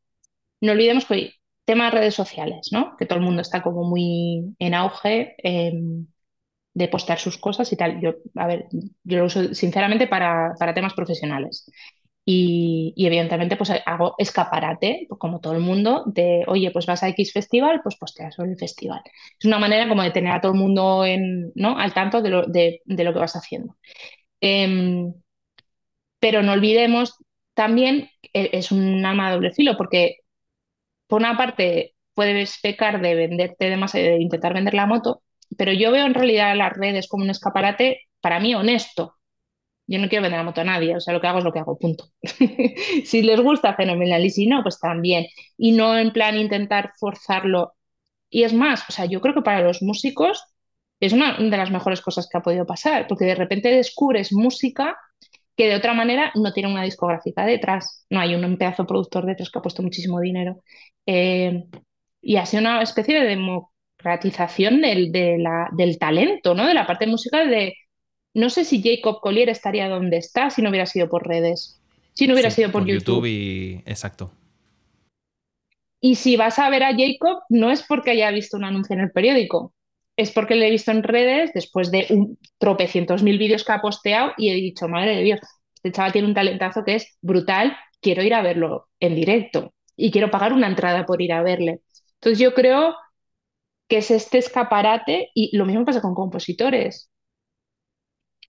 [0.63, 2.97] no olvidemos que hoy, tema de redes sociales, ¿no?
[2.97, 6.07] Que todo el mundo está como muy en auge em,
[6.75, 8.01] de postear sus cosas y tal.
[8.01, 8.67] Yo, a ver,
[9.05, 11.71] yo lo uso sinceramente para, temas profesionales.
[12.25, 17.09] Y, evidentemente pues hago escaparate, pues, como todo el mundo, de, oye, pues vas a
[17.09, 19.03] X festival, pues posteas sobre el festival.
[19.39, 21.79] Es una manera como de tener a todo el mundo en, ¿no?
[21.79, 23.77] al tanto de lo, de, lo que vas haciendo.
[24.41, 25.15] Em,
[26.21, 27.17] pero no olvidemos
[27.55, 30.22] también, es un arma de doble filo, porque
[31.13, 35.23] por una parte puedes pecar de venderte demasiado, de intentar vender la moto,
[35.59, 39.17] pero yo veo en realidad las redes como un escaparate para mí honesto.
[39.87, 41.53] Yo no quiero vender la moto a nadie, o sea, lo que hago es lo
[41.53, 42.07] que hago, punto.
[43.05, 45.27] si les gusta, fenomenal, y si no, pues también.
[45.59, 47.75] Y no en plan intentar forzarlo.
[48.31, 50.43] Y es más, o sea, yo creo que para los músicos
[50.99, 54.97] es una de las mejores cosas que ha podido pasar, porque de repente descubres música
[55.57, 59.51] que de otra manera no tiene una discográfica detrás, no hay un pedazo productor detrás
[59.51, 60.63] que ha puesto muchísimo dinero.
[61.07, 61.65] Eh,
[62.21, 66.67] y ha sido una especie de democratización del, del talento, ¿no?
[66.67, 67.75] De la parte musical de...
[68.35, 71.81] No sé si Jacob Collier estaría donde está si no hubiera sido por redes,
[72.15, 73.27] si no hubiera sido por, YouTube.
[73.27, 73.83] y...
[73.85, 74.33] Exacto.
[76.01, 79.03] Y si vas a ver a Jacob, no es porque haya visto un anuncio en
[79.03, 79.73] el periódico,
[80.17, 83.81] es porque le he visto en redes después de un tropecientos mil vídeos que ha
[83.81, 85.41] posteado y he dicho, madre de Dios,
[85.75, 90.11] este chaval tiene un talentazo que es brutal, quiero ir a verlo en directo y
[90.11, 91.81] quiero pagar una entrada por ir a verle.
[92.15, 92.95] Entonces yo creo
[93.89, 97.11] que es este escaparate y lo mismo pasa con compositores.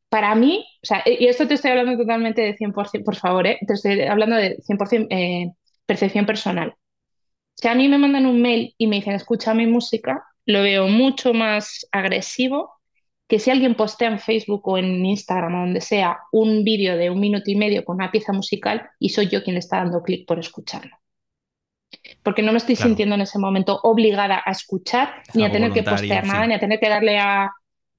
[0.09, 3.57] Para mí, o sea, y esto te estoy hablando totalmente de 100%, por favor, ¿eh?
[3.67, 5.51] te estoy hablando de 100% eh,
[5.85, 6.75] percepción personal.
[7.55, 10.87] Si a mí me mandan un mail y me dicen, escucha mi música, lo veo
[10.87, 12.71] mucho más agresivo
[13.27, 17.09] que si alguien postea en Facebook o en Instagram o donde sea un vídeo de
[17.09, 20.03] un minuto y medio con una pieza musical y soy yo quien le está dando
[20.03, 20.95] clic por escucharlo.
[22.21, 25.83] Porque no me estoy sintiendo en ese momento obligada a escuchar, ni a tener que
[25.83, 27.51] postear nada, ni a tener que darle, a,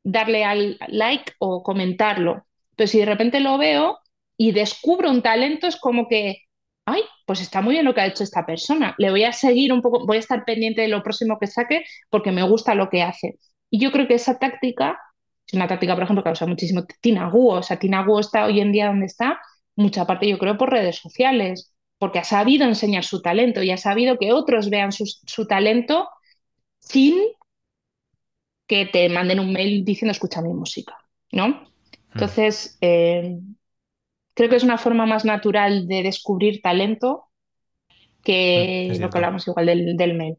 [0.03, 2.47] darle al like o comentarlo.
[2.77, 3.99] Pero si de repente lo veo
[4.37, 6.44] y descubro un talento, es como que
[6.87, 9.73] ay, pues está muy bien lo que ha hecho esta persona, le voy a seguir
[9.73, 12.91] un poco, voy a estar pendiente de lo próximo que saque porque me gusta lo
[12.91, 13.39] que hace.
[13.71, 14.99] Y yo creo que esa táctica,
[15.47, 18.47] es una táctica, por ejemplo, que usa muchísimo Tina Gu, o sea, Tina Gu está
[18.47, 19.41] hoy en día donde está,
[19.77, 23.77] mucha parte yo creo por redes sociales, porque ha sabido enseñar su talento y ha
[23.77, 26.09] sabido que otros vean su, talento
[26.79, 27.15] sin
[28.67, 30.97] que te manden un mail diciendo escucha mi música,
[31.33, 31.49] ¿no?
[31.49, 31.67] Hmm.
[32.13, 33.39] Entonces, eh,
[34.35, 37.25] creo que es una forma más natural de descubrir talento
[38.23, 40.37] que lo que hablamos igual del, del mail.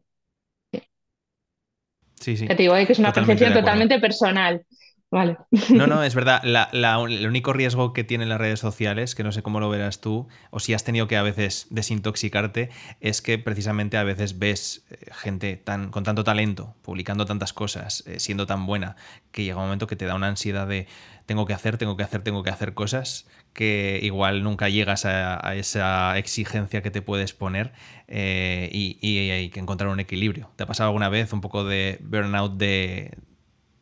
[2.20, 2.48] Sí, sí.
[2.48, 4.64] Que te digo eh, que es una percepción totalmente personal.
[5.10, 5.36] vale.
[5.70, 6.40] No, no, es verdad.
[6.44, 10.26] el único riesgo que tienen las redes sociales, que no sé cómo lo verás tú,
[10.50, 15.10] o si has tenido que a veces desintoxicarte, es que precisamente a veces ves eh,
[15.12, 18.96] gente tan, con tanto talento, publicando tantas cosas, eh, siendo tan buena,
[19.30, 20.86] que llega un momento que te da una ansiedad de
[21.26, 25.56] tengo que hacer, tengo que hacer, tengo que hacer cosas que igual nunca llegas a,
[25.56, 27.72] esa exigencia que te puedes poner
[28.06, 30.50] eh, y hay que encontrar un equilibrio.
[30.54, 33.10] ¿Te ha pasado alguna vez un poco de burnout de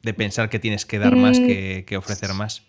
[0.05, 1.47] de pensar que tienes que dar más mm.
[1.87, 2.63] que, ofrecer más?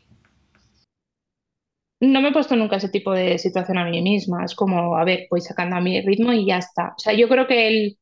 [2.00, 4.46] No me he puesto nunca ese tipo de situación a mí misma.
[4.46, 6.94] Es como, a ver, voy sacando a mi ritmo y ya está.
[6.98, 8.00] O sea, yo creo que él,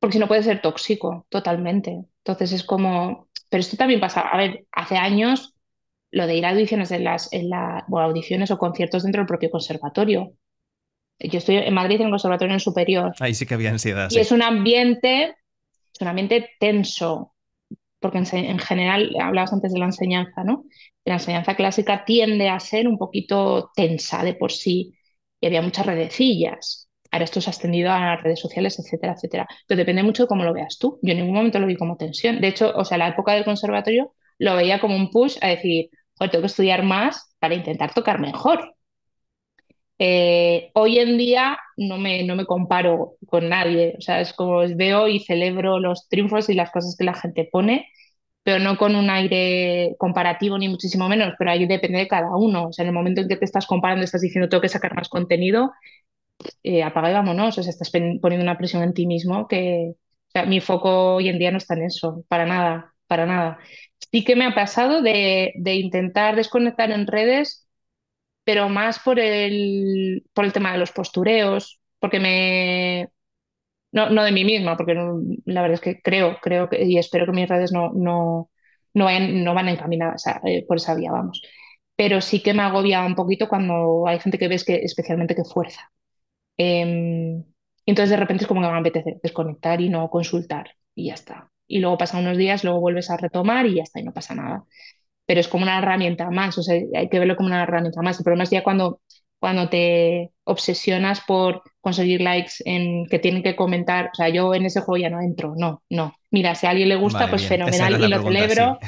[0.00, 2.04] porque si no puede ser tóxico totalmente.
[2.18, 5.54] Entonces es como, pero esto también pasa, a ver, hace años
[6.16, 9.50] lo de ir a audiciones en las, en la, audiciones o conciertos dentro del propio
[9.50, 10.32] conservatorio.
[11.18, 13.12] Yo estoy en Madrid en el conservatorio en superior.
[13.20, 14.08] Ahí sí que había ansiedad.
[14.10, 15.34] Y es un ambiente,
[15.92, 17.34] es un ambiente tenso,
[18.00, 20.64] porque en, general hablabas antes de la enseñanza, ¿no?
[21.04, 24.94] La enseñanza clásica tiende a ser un poquito tensa de por sí
[25.38, 26.88] y había muchas redecillas.
[27.10, 29.46] Ahora esto se ha extendido a las redes sociales, etcétera, etcétera.
[29.66, 30.98] Pero depende mucho de cómo lo veas tú.
[31.02, 32.40] Yo en ningún momento lo vi como tensión.
[32.40, 35.90] De hecho, o sea, la época del conservatorio lo veía como un push a decir,
[36.16, 38.74] joder, tengo que estudiar más para intentar tocar mejor.
[39.98, 44.58] Eh, hoy en día no me, no me comparo con nadie, o sea, es como
[44.76, 47.88] veo y celebro los triunfos y las cosas que la gente pone,
[48.42, 52.68] pero no con un aire comparativo ni muchísimo menos, pero ahí depende de cada uno,
[52.68, 54.94] o sea, en el momento en que te estás comparando, estás diciendo tengo que sacar
[54.96, 55.72] más contenido,
[56.64, 59.92] eh, apaga y vámonos, o sea, estás poniendo una presión en ti mismo que,
[60.28, 63.58] o sea, mi foco hoy en día no está en eso, para nada, para nada.
[64.12, 67.66] Sí que me ha pasado de, intentar desconectar en redes
[68.44, 73.10] pero más por el, por el tema de los postureos, porque me...
[73.92, 77.26] No, no de mí misma, porque la verdad es que creo, creo que, y espero
[77.26, 78.50] que mis redes no, no,
[78.94, 81.42] no, vayan, no van encaminadas eh, por esa vía, vamos.
[81.96, 85.44] Pero sí que me agobia un poquito cuando hay gente que ves que especialmente que
[85.44, 85.92] fuerza.
[86.56, 87.44] Em,
[87.86, 91.50] entonces de repente es como que me apetece desconectar y no consultar y ya está.
[91.68, 94.34] Y luego pasan unos días, luego vuelves a retomar y ya está, y no pasa
[94.34, 94.64] nada
[95.26, 98.18] pero es como una herramienta más, o sea, hay que verlo como una herramienta más.
[98.18, 99.00] El problema es ya cuando,
[99.40, 104.64] cuando te obsesionas por conseguir likes en que tienen que comentar, o sea, yo en
[104.64, 106.14] ese juego ya no entro, no, no.
[106.30, 108.78] Mira, si a alguien le gusta, pues fenomenal y lo celebro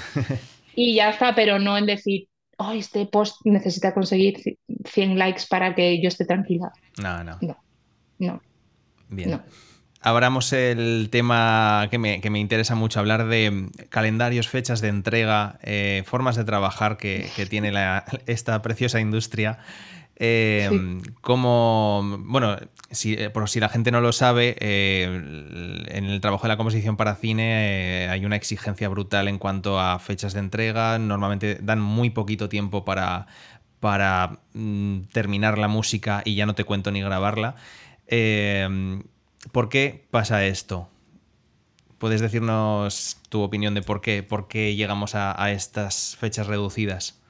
[0.77, 4.37] y ya está, pero no en decir, oh, este post necesita conseguir
[4.85, 6.71] 100 likes para que yo esté tranquila.
[7.03, 7.39] No, no.
[7.41, 7.57] No,
[8.19, 8.41] no.
[9.09, 9.33] Bien.
[9.33, 9.68] No
[10.01, 16.37] abramos el tema que me, interesa mucho, hablar de calendarios, fechas de entrega, eh, formas
[16.37, 17.73] de trabajar que, tiene
[18.27, 19.59] esta preciosa industria.
[20.21, 22.57] Eh, como, bueno,
[22.91, 26.97] si, eh, por si la gente no lo sabe, en el trabajo de la composición
[26.97, 30.99] para cine hay una exigencia brutal en cuanto a fechas de entrega.
[30.99, 33.27] Normalmente dan muy poquito tiempo para,
[33.81, 37.57] para mm, terminar la música y ya no te cuento ni grabarla.
[39.53, 40.89] ¿Por qué pasa esto?
[41.99, 47.21] ¿Puedes decirnos tu opinión de por qué, por qué llegamos a, estas fechas reducidas?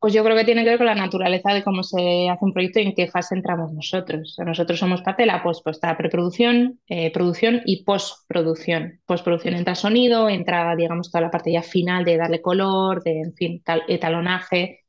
[0.00, 2.52] Pues yo creo que tiene que ver con la naturaleza de cómo se hace un
[2.52, 4.36] proyecto y en qué fase entramos nosotros.
[4.44, 9.00] nosotros somos parte de la postproducción, preproducción, eh, producción y postproducción.
[9.06, 13.34] Postproducción entra sonido, entra, digamos, toda la parte ya final de darle color, de, en
[13.34, 13.82] fin, tal,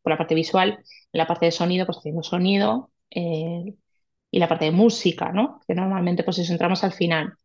[0.02, 0.80] por la parte visual.
[1.14, 3.76] La parte de sonido, pues haciendo sonido, eh,
[4.36, 5.62] y la parte de música, ¿no?
[5.66, 7.36] Que normalmente pues eso entramos al final.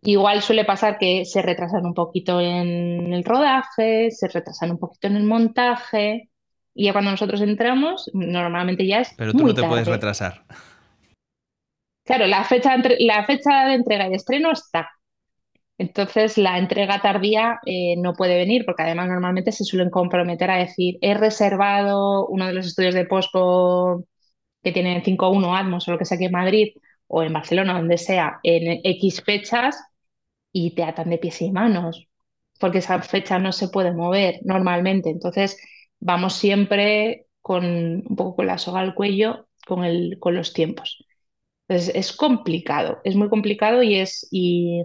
[0.00, 5.08] Igual suele pasar que se retrasan un poquito en el rodaje, se retrasan un poquito
[5.08, 6.30] en el montaje,
[6.72, 9.12] y ya cuando nosotros entramos, normalmente ya es.
[9.16, 10.44] Pero tú no te puedes retrasar.
[12.04, 14.90] Claro, la fecha, la fecha de entrega y de estreno está.
[15.78, 20.58] Entonces, la entrega tardía eh, no puede venir, porque además normalmente se suelen comprometer a
[20.58, 24.04] decir, he reservado uno de los estudios de pospo
[24.64, 26.68] que tienen 5-1 Atmos o lo que sea aquí en Madrid
[27.08, 29.76] o en Barcelona, donde sea, en X fechas
[30.52, 32.08] y te atan de pies y manos,
[32.60, 35.10] porque esa fecha no se puede mover normalmente.
[35.10, 35.58] Entonces,
[36.00, 41.04] vamos siempre con un poco con la soga al cuello con, el, con los tiempos.
[41.68, 44.84] Entonces, es complicado, es muy complicado y, es, y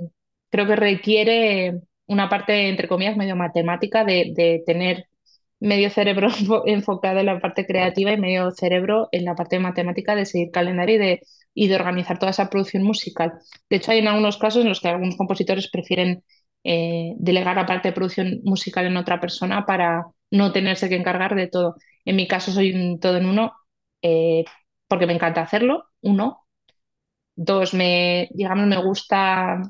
[0.50, 5.09] creo que requiere una parte, entre comillas, medio matemática de, de tener
[5.60, 6.30] medio cerebro
[6.66, 10.96] enfocado en la parte creativa y medio cerebro en la parte matemática de seguir calendario
[10.96, 11.22] y de,
[11.54, 13.34] y de organizar toda esa producción musical.
[13.70, 16.24] De hecho, hay en algunos casos en los que algunos compositores prefieren
[16.64, 21.36] eh, delegar la parte de producción musical en otra persona para no tenerse que encargar
[21.36, 21.76] de todo.
[22.06, 23.54] En mi caso soy un todo en uno
[24.02, 24.46] eh,
[24.88, 26.46] porque me encanta hacerlo, uno.
[27.36, 29.62] Dos, me, digamos, me gusta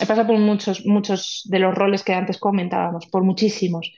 [0.00, 3.92] he pasado por muchos, muchos de los roles que antes comentábamos, por muchísimos.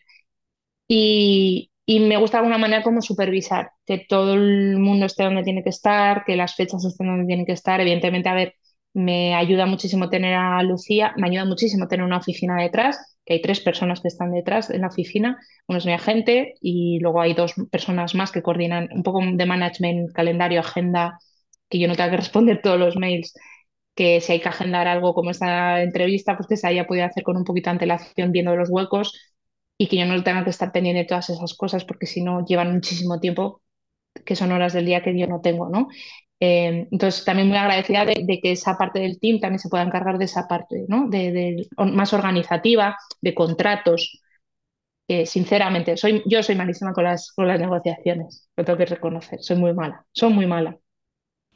[0.92, 5.44] Y, y me gusta de alguna manera como supervisar que todo el mundo esté donde
[5.44, 7.81] tiene que estar, que las fechas estén donde tienen que estar.
[7.81, 8.54] Evidentemente, a ver,
[8.92, 13.42] me ayuda muchísimo tener a Lucía, me ayuda muchísimo tener una oficina detrás, que hay
[13.42, 15.38] tres personas que están detrás en la oficina,
[15.69, 19.46] uno es mi agente y luego hay dos personas más que coordinan un poco de
[19.46, 21.19] management, calendario, agenda,
[21.69, 23.33] que yo no tenga que responder todos los mails,
[23.94, 27.23] que si hay que agendar algo como esta entrevista, pues que se haya podido hacer
[27.23, 29.29] con un poquito de antelación viendo los huecos
[29.81, 32.44] y que yo no tenga que estar pendiente de todas esas cosas porque si no
[32.44, 33.62] llevan muchísimo tiempo,
[34.26, 35.88] que son horas del día que yo no tengo, ¿no?
[36.38, 40.18] Eh, entonces, también muy agradecida de, que esa parte del team también se pueda encargar
[40.18, 41.08] de esa parte, ¿no?
[41.08, 44.20] De, más organizativa, de contratos.
[45.24, 49.56] sinceramente, soy, yo soy malísima con las, con las negociaciones, lo tengo que reconocer, soy
[49.56, 50.76] muy mala, soy muy mala.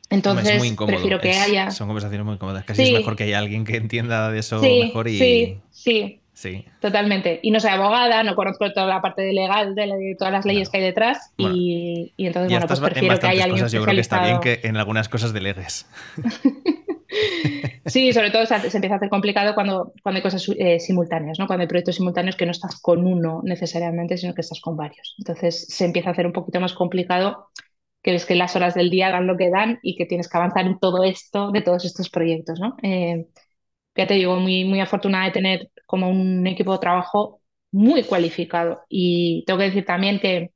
[0.08, 1.70] Entonces, prefiero que haya.
[1.70, 2.64] Son conversaciones muy cómodas.
[2.64, 5.18] Casi es mejor que haya alguien que entienda de eso mejor y.
[5.18, 6.64] Sí, sí, Sí.
[6.80, 7.39] Totalmente.
[7.43, 10.78] Y no soy abogada, no conozco toda la parte legal de, todas las leyes que
[10.78, 11.32] hay detrás.
[11.39, 14.61] y, entonces, bueno, pues prefiero que haya alguien cosas, Yo creo que está bien que
[14.64, 15.89] en algunas cosas delegues.
[17.87, 21.47] sí, sobre todo se, empieza a hacer complicado cuando, cuando hay cosas eh, simultáneas, ¿no?
[21.47, 25.14] Cuando hay proyectos simultáneos que no estás con uno necesariamente, sino que estás con varios.
[25.18, 27.51] Entonces se empieza a hacer un poquito más complicado
[28.03, 30.37] que ves que las horas del día dan lo que dan y que tienes que
[30.37, 32.76] avanzar en todo esto, de todos estos proyectos, ¿no?
[32.82, 33.26] Eh,
[33.97, 37.40] ya te digo, muy, muy afortunada de tener como un equipo de trabajo
[37.70, 38.82] muy cualificado.
[38.88, 40.51] Y tengo que decir también que,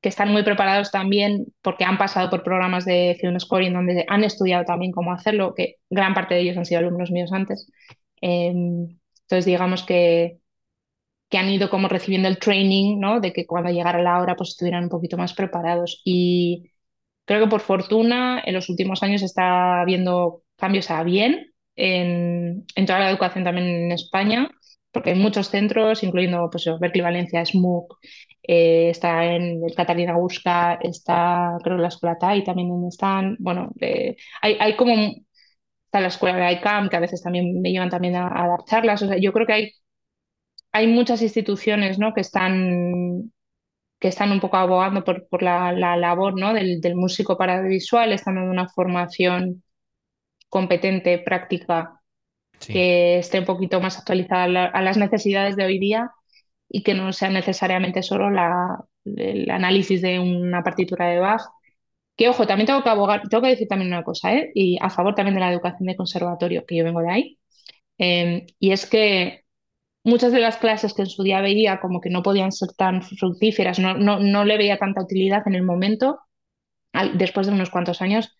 [0.00, 4.24] que están muy preparados también porque han pasado por programas de Film Scoring donde han
[4.24, 7.70] estudiado también cómo hacerlo, que gran parte de ellos han sido alumnos míos antes.
[8.20, 10.40] Em, entonces, digamos que,
[11.30, 13.20] que han ido como recibiendo el training, ¿no?
[13.20, 16.02] De que cuando llegara la hora pues estuvieran un poquito más preparados.
[16.04, 16.72] Y
[17.26, 23.00] creo que por fortuna en los últimos años está habiendo cambios a bien en, toda
[23.00, 24.50] la educación también en España,
[24.90, 27.94] porque hay muchos centros, incluyendo pues, Berkeley Valencia, SMUC,
[28.42, 34.16] eh, está en el Catalina Busca, está creo la Escuela TAI también están, bueno, eh,
[34.42, 34.92] hay, hay como,
[35.86, 39.02] está la Escuela de ICAM, que a veces también me llevan también a, dar charlas,
[39.02, 39.72] o sea, yo creo que hay,
[40.72, 42.14] hay muchas instituciones ¿no?
[42.14, 43.32] que están
[43.98, 46.52] que están un poco abogando por, por la, la, labor ¿no?
[46.54, 49.62] del, del músico visual están dando una formación
[50.52, 52.02] competente, práctica,
[52.60, 56.10] que esté un poquito más actualizada a, las necesidades de hoy día
[56.68, 58.84] y que no sea necesariamente solo la,
[59.16, 61.40] el análisis de una partitura de Bach.
[62.16, 64.52] Que ojo, también tengo que abogar, tengo que decir también una cosa, ¿eh?
[64.54, 67.38] y a favor también de la educación de conservatorio, que yo vengo de ahí,
[67.98, 69.44] em, y es que
[70.04, 73.02] muchas de las clases que en su día veía como que no podían ser tan
[73.02, 76.20] fructíferas, no, no, no le veía tanta utilidad en el momento,
[77.14, 78.36] después de unos cuantos años,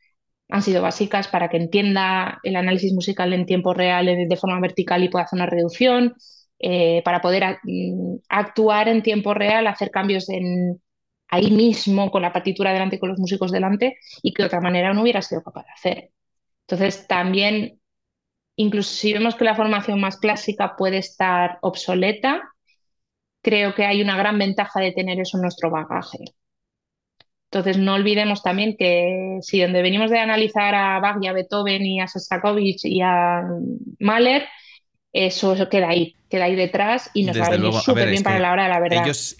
[0.53, 5.03] han sido básicas para que entienda el análisis musical en tiempo real de forma vertical
[5.03, 6.15] y pueda hacer una reducción,
[6.59, 10.83] eh, para poder mm, actuar en tiempo real, hacer cambios en,
[11.29, 14.93] ahí mismo con la partitura delante con los músicos delante y que de otra manera
[14.93, 16.11] no hubiera sido capaz de hacer.
[16.67, 17.81] Entonces también,
[18.57, 22.43] incluso si vemos que la formación más clásica puede estar obsoleta,
[23.43, 26.19] creo que hay una gran ventaja de tener eso en nuestro bagaje.
[27.53, 31.85] Entonces, no olvidemos también que si donde venimos de analizar a Bach y a Beethoven
[31.85, 33.43] y a Sostakovich y a
[34.01, 34.49] Mahler,
[35.13, 38.53] eso, queda ahí, queda ahí detrás y nos va a venir súper bien para la
[38.53, 39.05] hora de la verdad.
[39.05, 39.37] Ellos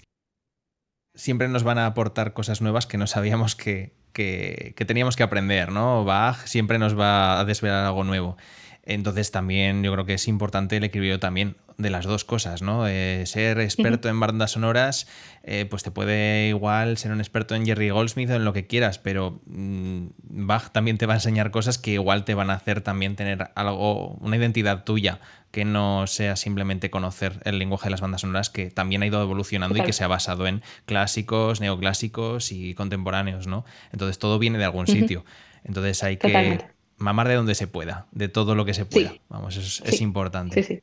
[1.15, 5.23] siempre nos van a aportar cosas nuevas que no sabíamos que, que, que teníamos que
[5.23, 6.05] aprender, ¿no?
[6.05, 8.37] Bach siempre nos va a desvelar algo nuevo.
[8.83, 12.87] Entonces también yo creo que es importante el equilibrio también de las dos cosas, ¿no?
[12.87, 15.07] Eh, ser experto en bandas sonoras,
[15.43, 18.67] eh, pues te puede igual ser un experto en Jerry Goldsmith o en lo que
[18.67, 22.53] quieras, pero mm, Bach también te va a enseñar cosas que igual te van a
[22.53, 25.19] hacer también tener algo, una identidad tuya,
[25.51, 29.21] que no sea simplemente conocer el lenguaje de las bandas sonoras, que también ha ido
[29.21, 33.63] evolucionando y que se ha basado en clásicos, neoclásicos y contemporáneos, ¿no?
[33.91, 35.25] Entonces todo viene de algún sitio.
[35.63, 36.65] Entonces hay que
[36.97, 39.13] mamar de donde se pueda, de todo lo que se pueda.
[39.29, 40.63] Vamos, es, importante.
[40.63, 40.81] Sí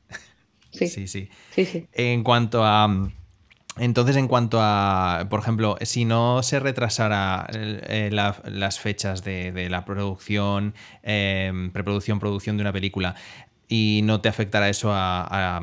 [0.71, 1.07] sí.
[1.53, 1.87] Sí, sí.
[1.93, 2.89] En cuanto a.
[3.77, 9.85] Entonces, en cuanto a, por ejemplo, si no se retrasara eh, las fechas de, la
[9.85, 13.15] producción, em, preproducción, producción de una película,
[13.69, 15.61] y no te afectara eso a,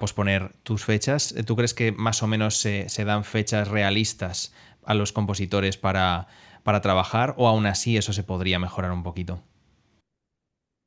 [0.00, 4.52] posponer tus fechas, ¿tú crees que más o menos se, se dan fechas realistas
[4.84, 6.26] a los compositores para,
[6.64, 9.40] para trabajar o aún así eso se podría mejorar un poquito?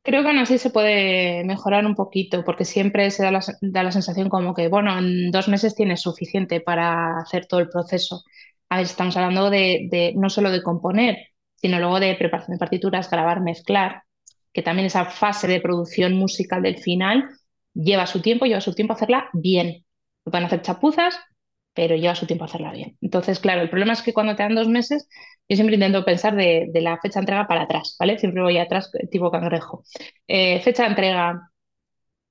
[0.07, 3.83] Creo que aún así se puede mejorar un poquito, porque siempre se da la, da
[3.83, 8.23] la, sensación como que, bueno, en dos meses tienes suficiente para hacer todo el proceso.
[8.69, 11.17] A ver, estamos hablando de, no solo de componer,
[11.55, 14.03] sino luego de preparación de partituras, grabar, mezclar,
[14.53, 17.27] que también esa fase de producción musical del final
[17.73, 19.85] lleva su tiempo, lleva su tiempo hacerla bien.
[20.23, 21.19] Pueden hacer chapuzas,
[21.73, 22.97] pero lleva su tiempo hacerla bien.
[23.01, 25.09] Entonces, claro, el problema es que cuando te dan dos meses,
[25.49, 28.17] yo siempre intento pensar de, la fecha de entrega para atrás, ¿vale?
[28.19, 29.83] Siempre voy atrás tipo cangrejo.
[30.27, 31.51] Eh, fecha de entrega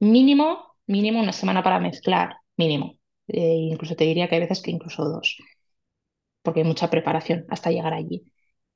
[0.01, 2.99] mínimo, mínimo una semana para mezclar, mínimo.
[3.29, 5.39] Eh, incluso te diría que hay veces que incluso dos,
[6.43, 8.25] porque hay mucha preparación hasta llegar allí.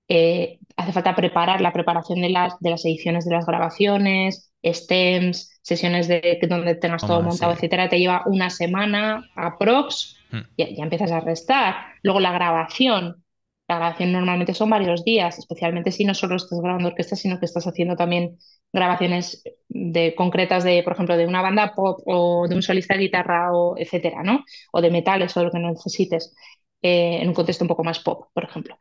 [0.08, 5.60] Eh, hace falta preparar la preparación de las, de las ediciones de las grabaciones, stems,
[5.62, 10.40] sesiones de donde tengas todo montado, etcétera, te lleva una semana aprox, hmm.
[10.56, 11.76] ya, ya empiezas a restar.
[12.02, 13.22] Luego la grabación,
[13.70, 17.44] la grabación normalmente son varios días, especialmente si no solo estás grabando orquesta, sino que
[17.46, 18.36] estás haciendo también
[18.72, 23.02] grabaciones de, concretas de, por ejemplo, de una banda pop o de un solista de
[23.02, 24.44] guitarra o etcétera, ¿no?
[24.72, 26.34] O de metales o lo que necesites
[26.82, 28.76] eh, en un contexto un poco más pop, por ejemplo.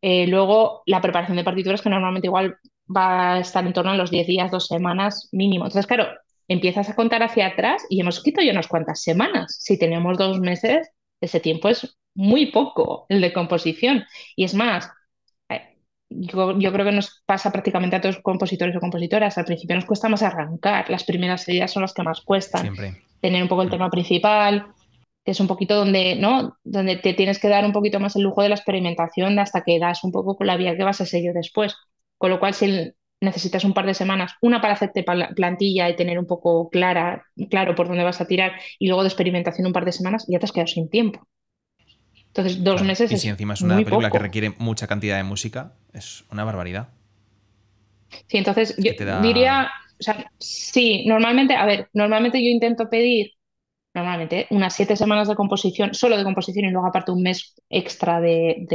[0.00, 3.96] Eh, luego, la preparación de partituras, que normalmente igual va a estar en torno a
[3.96, 5.64] los 10 días, dos semanas mínimo.
[5.64, 6.06] Entonces, claro,
[6.46, 9.58] empiezas a contar hacia atrás y hemos quitado ya unas cuantas semanas.
[9.60, 10.88] Si tenemos dos meses,
[11.20, 14.04] ese tiempo es muy poco el de composición.
[14.34, 14.90] Y es más,
[15.48, 15.76] eh,
[16.10, 19.38] yo, creo que nos pasa prácticamente a todos los compositores o compositoras.
[19.38, 22.74] Al principio nos cuesta más arrancar, las primeras ideas son las que más cuestan.
[23.20, 23.70] Tener un poco el mm.
[23.70, 24.66] tema principal,
[25.24, 26.56] que es un poquito donde, ¿no?
[26.64, 29.78] donde te tienes que dar un poquito más el lujo de la experimentación hasta que
[29.78, 31.76] das un poco con la vía que vas a seguir después.
[32.16, 36.18] Con lo cual, si necesitas un par de semanas, una para hacerte plantilla y tener
[36.18, 39.84] un poco clara, claro por dónde vas a tirar, y luego de experimentación un par
[39.84, 41.28] de semanas, ya te has quedado sin tiempo.
[42.28, 43.10] Entonces, dos meses.
[43.10, 46.88] Y si encima es una película que requiere mucha cantidad de música, es una barbaridad.
[48.26, 53.32] Sí, entonces yo diría, o sea, sí, normalmente, a ver, normalmente yo intento pedir
[53.94, 58.20] normalmente, unas siete semanas de composición, solo de composición y luego aparte un mes extra
[58.20, 58.66] de,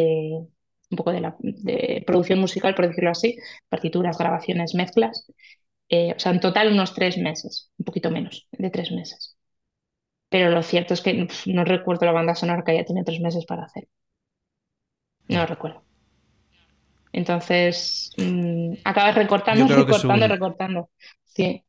[0.89, 3.37] un poco de, la, de, producción musical, por decirlo así,
[3.69, 5.25] partituras, grabaciones, mezclas.
[5.89, 9.32] Eh, o sea, en total unos tres meses, un poquito menos de tres meses.
[10.33, 13.45] Pero lo cierto es que no recuerdo la banda sonora que ya tiene tres meses
[13.45, 13.87] para hacer.
[15.27, 15.83] No lo recuerdo.
[17.11, 20.89] Entonces, mm, acabas recortando, recortando, recortando.
[21.25, 21.63] Sí.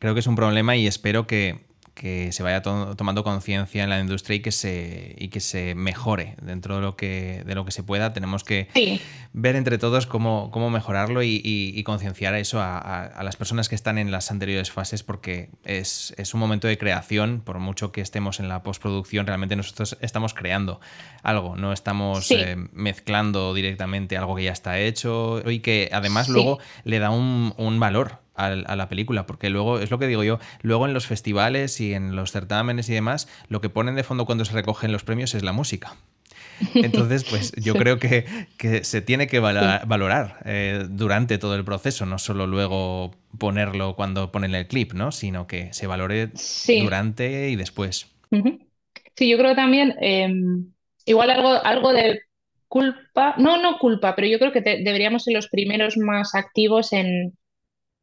[0.00, 1.65] Creo que es un problema y espero que,
[1.96, 6.36] que se vaya tomando conciencia en la industria y que se y que se mejore
[6.42, 8.12] dentro de lo que de lo que se pueda.
[8.12, 8.68] Tenemos que
[9.32, 14.10] ver entre todos cómo, cómo mejorarlo y, concienciar eso a, las personas que están en
[14.10, 17.40] las anteriores fases porque es, un momento de creación.
[17.40, 20.80] Por mucho que estemos en la postproducción realmente nosotros estamos creando
[21.22, 21.56] algo.
[21.56, 26.98] No estamos eh, mezclando directamente algo que ya está hecho y que además luego le
[26.98, 30.86] da un, un valor a, la película, porque luego, es lo que digo yo, luego
[30.86, 34.44] en los festivales y en los certámenes y demás, lo que ponen de fondo cuando
[34.44, 35.96] se recogen los premios es la música.
[36.74, 38.24] Entonces, pues yo creo que,
[38.82, 44.54] se tiene que valorar, eh, durante todo el proceso, no solo luego ponerlo cuando ponen
[44.54, 45.12] el clip, ¿no?
[45.12, 46.30] Sino que se valore
[46.80, 48.10] durante y después.
[49.14, 50.72] Sí, yo creo también, em,
[51.04, 52.20] igual algo, algo de
[52.68, 57.32] culpa, no, no culpa, pero yo creo que deberíamos ser los primeros más activos en,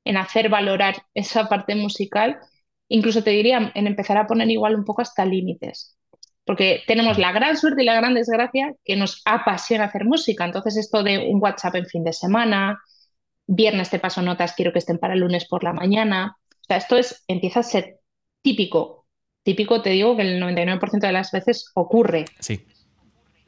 [0.05, 2.39] en hacer valorar esa parte musical,
[2.87, 5.97] incluso te diría en empezar a poner igual un poco hasta límites.
[6.45, 10.43] Porque tenemos la gran suerte y la gran desgracia que nos apasiona hacer música.
[10.43, 12.81] Entonces, esto de un WhatsApp en fin de semana,
[13.47, 16.37] viernes te paso notas, quiero que estén para el lunes por la mañana.
[16.49, 17.99] O sea, esto es, empieza a ser
[18.41, 19.05] típico.
[19.43, 22.25] Típico, te digo que el 99% de las veces ocurre.
[22.39, 22.65] Sí.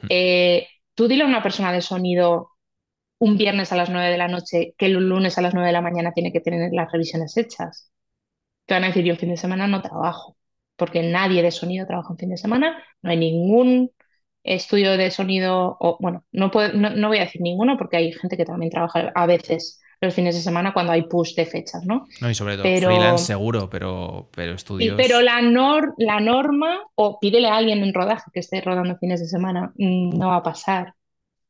[0.09, 2.51] Eh, tú dile a una persona de sonido,
[3.20, 5.74] un viernes a las 9 de la noche que el lunes a las 9 de
[5.74, 7.91] la mañana tiene que tener las revisiones hechas.
[8.66, 10.38] Te van a decir, yo en fin de semana no trabajo,
[10.76, 13.91] porque nadie de sonido trabaja en fin de semana, no hay ningún
[14.43, 18.38] estudio de sonido, o bueno, no, puedo, no, voy a decir ninguno porque hay gente
[18.38, 22.05] que también trabaja a veces los fines de semana cuando hay push de fechas, ¿no?
[22.22, 24.95] No, y sobre todo freelance seguro, pero, pero estudios...
[24.97, 29.22] pero la, nor, la norma, o pídele a alguien en rodaje que esté rodando fines
[29.22, 30.93] de semana, mm, no va a pasar.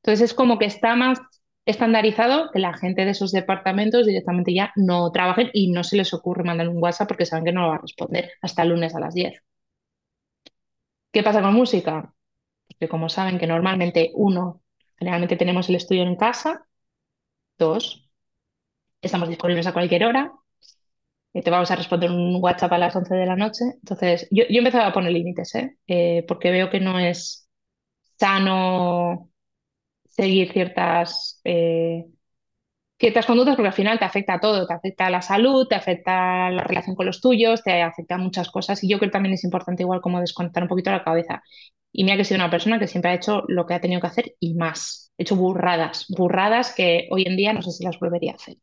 [0.03, 1.19] Entonces es como que está más
[1.65, 6.13] estandarizado que la gente de esos departamentos directamente ya no trabajen y no se les
[6.13, 8.95] ocurre mandar un WhatsApp porque saben que no lo va a responder hasta el lunes
[8.95, 9.41] a las 10.
[11.11, 12.13] ¿Qué pasa con música?
[12.67, 14.61] Porque como saben que normalmente uno,
[14.97, 16.67] generalmente tenemos el estudio en casa,
[17.57, 18.09] dos,
[19.01, 20.33] estamos disponibles a cualquier hora,
[21.33, 23.65] y te vamos a responder un WhatsApp a las 11 de la noche.
[23.81, 25.77] Entonces, yo, yo he empezado a poner límites, ¿eh?
[25.85, 27.49] Eh, porque veo que no es
[28.17, 29.31] sano
[30.15, 32.05] seguir ciertas, eh,
[32.99, 35.75] ciertas conductas porque al final te afecta a todo, te afecta a la salud, te
[35.75, 39.09] afecta a la relación con los tuyos, te afecta a muchas cosas y yo creo
[39.11, 41.43] que también es importante igual como desconectar un poquito la cabeza.
[41.91, 44.01] Y mira que he sido una persona que siempre ha hecho lo que ha tenido
[44.01, 45.13] que hacer y más.
[45.17, 48.57] He hecho burradas, burradas que hoy en día no sé si las volvería a hacer.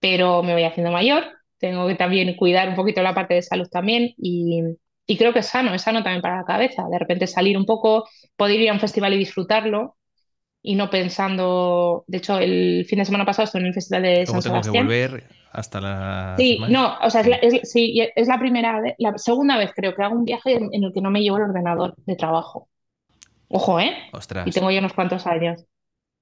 [0.00, 1.24] pero me voy haciendo mayor,
[1.58, 4.62] tengo que también cuidar un poquito la parte de salud también y,
[5.06, 7.66] y creo que es sano, es sano también para la cabeza, de repente salir un
[7.66, 9.96] poco, poder ir a un festival y disfrutarlo
[10.62, 14.26] y no pensando, de hecho el fin de semana pasado estuve en el festival de
[14.26, 14.62] San tengo Sebastián.
[14.62, 16.36] que volver hasta la...
[16.36, 19.72] Sí, no, o sea, es la, es, sí, es la primera vez, la segunda vez
[19.76, 22.16] creo que hago un viaje en, en el que no me llevo el ordenador de
[22.16, 22.68] trabajo.
[23.48, 23.96] Ojo, ¿eh?
[24.12, 24.44] Ostras.
[24.44, 25.64] Y tengo ya unos cuantos años.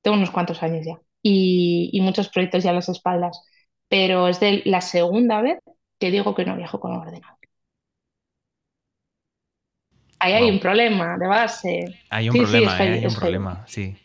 [0.03, 1.01] Tengo unos cuantos años ya.
[1.22, 3.43] Y, y muchos proyectos ya a las espaldas.
[3.89, 5.59] Pero es de la segunda vez
[6.01, 7.39] que digo que no viajo con el ordenador.
[10.20, 11.84] Ahí hay un problema de base.
[12.11, 12.93] Hay un Sí, problema, ¿eh?
[12.95, 13.97] Hay un problema, sí.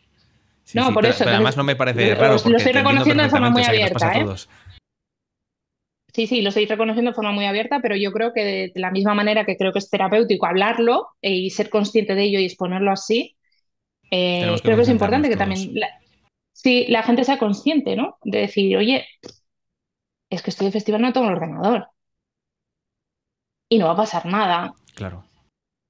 [0.64, 3.24] Sí, No, sí, por pero- eso, pero además no me parece raro lo estoy reconociendo
[3.24, 4.26] de forma muy abierta, ¿eh?
[6.14, 8.92] Sí, sí, lo estoy reconociendo de forma muy abierta, pero yo creo que de, la
[8.92, 12.46] misma manera que creo que es terapéutico hablarlo eh, y ser consciente de ello y
[12.46, 13.36] exponerlo así,
[14.12, 15.50] eh, creo que es importante que todos.
[15.50, 15.88] también la,
[16.52, 18.18] sí, la gente sea consciente, ¿no?
[18.24, 19.08] De decir, oye,
[20.30, 21.88] es que estoy de festival, no tengo el ordenador
[23.74, 24.76] y no va a pasar nada.
[24.94, 25.24] Claro.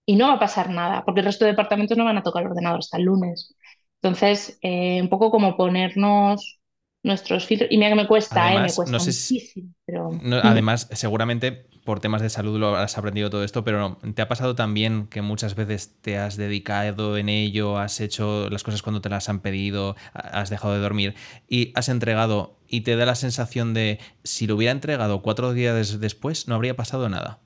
[0.05, 2.43] Y no va a pasar nada, porque el resto de departamentos no van a tocar
[2.43, 3.55] el ordenador hasta el lunes.
[4.04, 6.60] Entonces, eh, un poco como ponernos
[7.04, 7.72] nuestros filtros.
[7.72, 8.60] Y mira que me cuesta, ¿eh?
[8.60, 9.74] Me cuesta no sé si- muchísimo.
[9.86, 10.24] Pero...
[10.24, 11.51] No, además, seguramente
[11.86, 15.22] por temas de salud lo has aprendido todo esto, pero ¿te ha pasado también que
[15.22, 19.41] muchas veces te has dedicado en ello, has hecho las cosas cuando te las han
[19.41, 21.16] pedido, ha- has dejado de dormir
[21.49, 25.99] y has entregado y te da la sensación de si lo hubiera entregado cuatro días
[25.99, 27.41] después no habría pasado nada?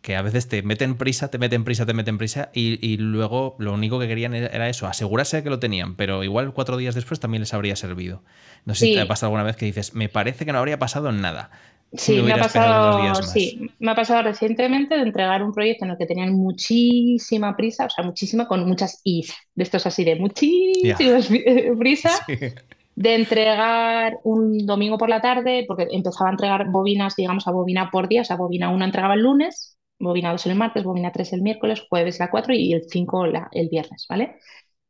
[0.00, 3.56] Que a veces te meten prisa, te meten prisa, te meten prisa y, y luego
[3.58, 6.94] lo único que querían era eso, asegurarse de que lo tenían, pero igual cuatro días
[6.94, 8.22] después también les habría servido.
[8.64, 10.78] No sé si te ha pasado alguna vez que dices, me parece que no habría
[10.78, 11.50] pasado nada.
[11.92, 15.96] Sí, me ha pasado, sí, me ha pasado recientemente de entregar un proyecto en el
[15.96, 21.28] que tenían muchísima prisa, o sea, muchísima, con muchas is, de estos así de muchísimas
[21.78, 22.54] prisa, Sí.
[22.96, 27.90] de entregar un domingo por la tarde, porque empezaba a entregar bobinas, digamos, a bobina
[27.90, 31.32] por día, o sea, bobina 1 entregaba el lunes, bobina 2 el martes, bobina 3
[31.32, 34.36] el miércoles, jueves la 4 y el 5 la- el viernes, ¿vale?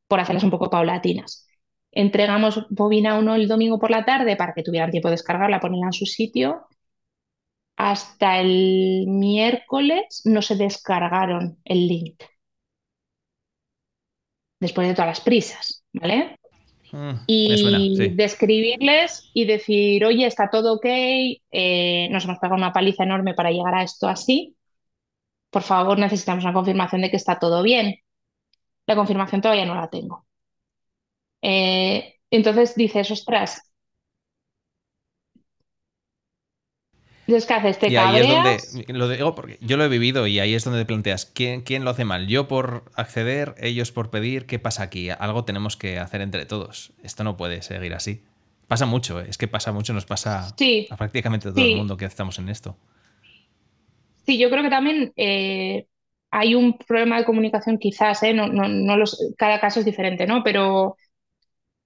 [0.08, 1.48] Por hacerlas un poco paulatinas.
[1.92, 5.86] Entregamos bobina 1 el domingo por la tarde para que tuvieran tiempo de descargarla, ponerla
[5.88, 6.66] en su sitio.
[7.78, 12.22] Hasta el miércoles no se descargaron el link.
[14.60, 16.36] Después de todas las prisas, ¿vale?
[16.92, 18.14] Mm, y me suena, sí.
[18.16, 23.52] describirles y decir, oye, está todo ok, eh, nos hemos pegado una paliza enorme para
[23.52, 24.57] llegar a esto así.
[25.50, 27.96] Por favor, necesitamos una confirmación de que está todo bien.
[28.86, 30.26] La confirmación todavía no la tengo.
[31.42, 33.62] Eh, entonces dices, ostras,
[37.26, 37.78] entonces, ¿qué haces?
[37.78, 40.64] ¿Te Y ahí es donde, lo digo porque yo lo he vivido y ahí es
[40.64, 42.26] donde te planteas, ¿quién, quién lo hace mal?
[42.26, 44.46] ¿Yo por acceder, ellos por pedir?
[44.46, 45.08] ¿Qué pasa aquí?
[45.10, 46.92] Algo tenemos que hacer entre todos.
[47.02, 48.24] Esto no puede seguir así.
[48.66, 49.26] Pasa mucho, ¿eh?
[49.28, 51.64] es que pasa mucho, nos pasa Sí, a prácticamente todo sí.
[51.64, 52.76] el mundo que estamos en esto.
[54.28, 55.86] Sí, yo creo que también eh,
[56.30, 58.34] hay un problema de comunicación quizás, ¿eh?
[58.34, 60.42] No, no, no los, cada caso es diferente, ¿no?
[60.44, 60.96] Pero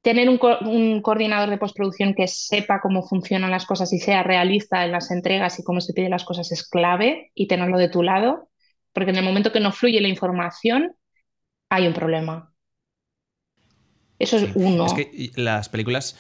[0.02, 4.22] tener un, co- un coordinador de postproducción que sepa cómo funcionan las cosas y sea
[4.24, 7.88] realista en las entregas y cómo se piden las cosas es clave y tenerlo de
[7.90, 8.50] tu lado,
[8.92, 10.96] porque en el momento que no fluye la información,
[11.70, 12.54] hay un problema.
[14.18, 14.52] Eso es Sí.
[14.54, 14.86] uno.
[14.86, 16.16] Es que las películas,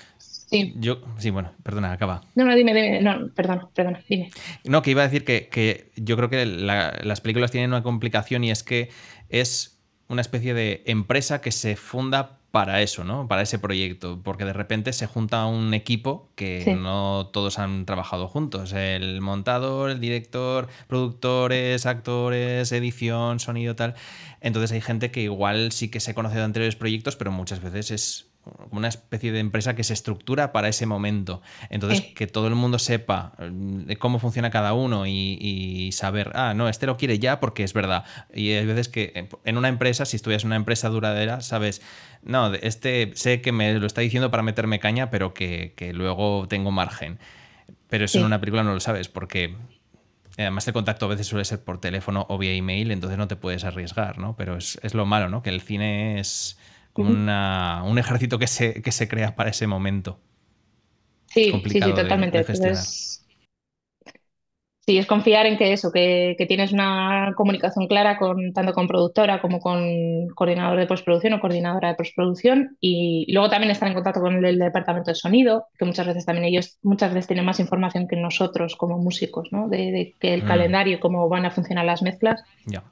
[0.52, 0.72] Sí.
[0.76, 2.20] yo, sí, bueno, perdona, acaba.
[2.36, 4.30] No, no, dime, dime, no, perdona, perdona, dime.
[4.64, 7.82] No, que iba a decir que, que yo creo que la- las películas tienen una
[7.82, 8.90] complicación y es que
[9.30, 13.28] es una especie de empresa que se funda para eso, ¿no?
[13.28, 16.74] Para ese proyecto, porque de repente se junta un equipo que Sí.
[16.74, 18.74] no todos han trabajado juntos.
[18.74, 23.94] El montador, el director, productores, actores, edición, sonido, tal.
[24.42, 27.90] Entonces hay gente que igual sí que se conoce de anteriores proyectos, pero muchas veces
[27.90, 28.31] es
[28.70, 31.42] una especie de empresa que se estructura para ese momento.
[31.70, 32.14] Entonces, Sí.
[32.14, 36.68] que todo el mundo sepa mm, cómo funciona cada uno y, y saber, ah, no,
[36.68, 38.04] este lo quiere ya porque es verdad.
[38.34, 41.82] Y hay veces que eh, en una empresa, si estuvieras en una empresa duradera, sabes,
[42.22, 46.46] no, este sé que me lo está diciendo para meterme caña, pero que, que luego
[46.48, 47.18] tengo margen.
[47.88, 49.54] Pero eso en una película no lo sabes porque...
[50.38, 53.36] Además, el contacto a veces suele ser por teléfono o vía email, entonces no te
[53.36, 54.34] puedes arriesgar, ¿no?
[54.34, 55.42] Pero es, es lo malo, ¿no?
[55.42, 56.58] Que el cine es
[56.92, 60.18] como una- un ejército que se, que se crea para ese momento.
[61.26, 62.38] Sí, sí, complicado sí, totalmente.
[62.38, 62.40] de.
[62.42, 63.24] Entonces,
[64.86, 68.86] sí, es confiar en que eso, que, que tienes una comunicación clara con tanto con
[68.88, 73.94] productora como con coordinador de postproducción o coordinadora de postproducción y luego también estar en
[73.94, 77.60] contacto con el, departamento de sonido, que muchas veces también ellos muchas veces tienen más
[77.60, 79.68] información que nosotros como músicos, ¿no?
[79.68, 80.46] De, de que el Mm.
[80.48, 82.42] calendario, cómo van a funcionar las mezclas.
[82.66, 82.82] Ya.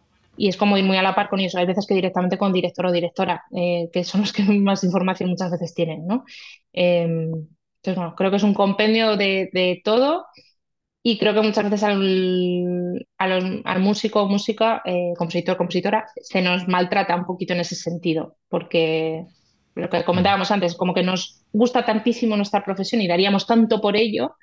[0.41, 1.55] Y es como ir muy a la par con ellos.
[1.55, 5.29] Hay veces que directamente con director o directora, eh, que son los que más información
[5.31, 6.25] muchas veces tienen, ¿no?
[6.73, 7.31] Em,
[7.77, 10.27] Entonces, bueno, creo que es un compendio de, todo
[11.03, 16.69] y creo que muchas veces al, al músico o música, eh, compositor, compositora, se nos
[16.69, 19.25] maltrata un poquito en ese sentido, porque
[19.75, 23.97] lo que comentábamos antes, como que nos gusta tantísimo nuestra profesión y daríamos tanto por
[23.97, 24.37] ello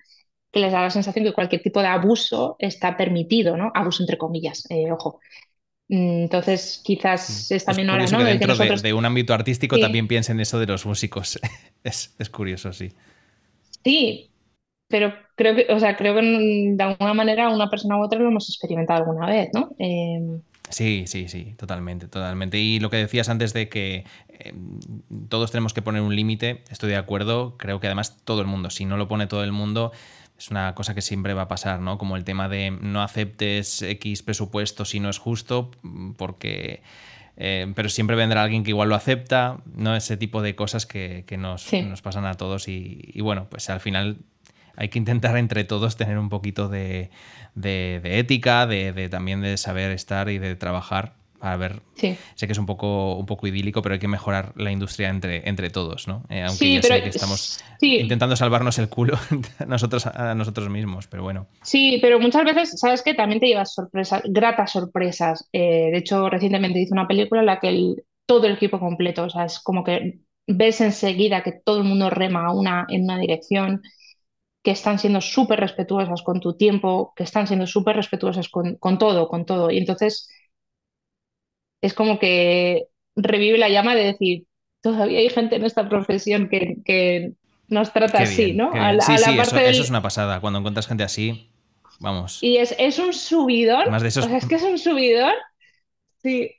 [0.51, 3.71] que les da la sensación que cualquier tipo de abuso está permitido, ¿no?
[3.75, 5.19] Abuso entre comillas, eh, ojo.
[5.89, 8.17] Mm, entonces, quizás es también hora, ¿no?
[8.17, 11.39] Que dentro de, un ámbito artístico también piensen eso de los músicos.
[11.83, 12.91] es, es, curioso, sí.
[13.83, 14.29] Sí,
[14.89, 18.27] pero creo que, o sea, creo que de alguna manera una persona u otra lo
[18.27, 19.69] hemos experimentado alguna vez, ¿no?
[19.79, 22.57] Em, sí, sí, sí, totalmente, totalmente.
[22.57, 24.79] Y lo que decías antes de que em,
[25.29, 27.55] todos tenemos que poner un límite, estoy de acuerdo.
[27.57, 29.91] Creo que además todo el mundo, si no lo pone todo el mundo,
[30.37, 31.97] es una cosa que siempre va a pasar, ¿no?
[31.97, 35.71] Como el tema de no aceptes X presupuesto si no es justo,
[36.17, 36.81] porque...
[37.39, 39.95] Eh, pero siempre vendrá alguien que igual lo acepta, ¿no?
[39.95, 43.79] Ese tipo de cosas que, nos, nos, pasan a todos y, y, bueno, pues al
[43.79, 44.17] final
[44.75, 47.11] hay que intentar entre todos tener un poquito de,
[47.53, 52.51] de, ética, de, de, también de saber estar y de trabajar a ver, sé que
[52.51, 56.07] es un poco, un poco idílico, pero hay que mejorar la industria entre, entre todos,
[56.07, 56.23] ¿no?
[56.29, 59.17] Eh, aunque ya sé que estamos intentando salvarnos el culo
[59.59, 61.47] a nosotros, a nosotros mismos, pero bueno.
[61.61, 63.13] Sí, pero muchas veces, ¿sabes qué?
[63.13, 65.47] También te llevas sorpresas, gratas sorpresas.
[65.53, 69.29] Eh, de hecho, recientemente hice una película en la que todo el equipo completo, o
[69.29, 73.81] sea, es como que ves enseguida que todo el mundo rema una, en una dirección,
[74.63, 78.97] que están siendo súper respetuosas con tu tiempo, que están siendo súper respetuosas con, con
[78.97, 79.71] todo, con todo.
[79.71, 80.29] Y entonces
[81.81, 84.45] es como que revive la llama de decir,
[84.81, 87.33] todavía hay gente en esta profesión que,
[87.69, 88.71] nos trata así, ¿no?
[89.01, 90.39] sí, sí, eso, es una pasada.
[90.39, 91.51] Cuando encuentras gente así,
[91.99, 92.41] vamos.
[92.41, 93.91] Y es, un subidor.
[93.91, 94.25] Más de esos...
[94.25, 95.33] O sea, es que es un subidor.
[96.23, 96.51] Sí,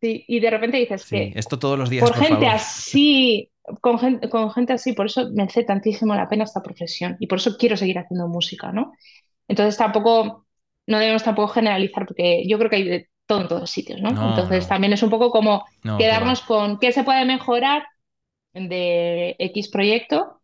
[0.00, 0.24] sí.
[0.26, 1.34] Y de repente dices que.
[1.36, 2.08] Esto todos los días.
[2.08, 3.50] Por, gente así,
[3.82, 7.18] con gente, con gente así, por eso me hace tantísimo la pena esta profesión.
[7.20, 8.94] Y por eso quiero seguir haciendo música, ¿no?
[9.46, 10.46] Entonces tampoco.
[10.86, 14.10] No debemos tampoco generalizar, porque yo creo que hay todo en todos sitios, ¿no?
[14.10, 15.64] Entonces también es un poco como
[15.98, 17.84] quedarnos con qué se puede mejorar
[18.52, 20.40] de X proyecto.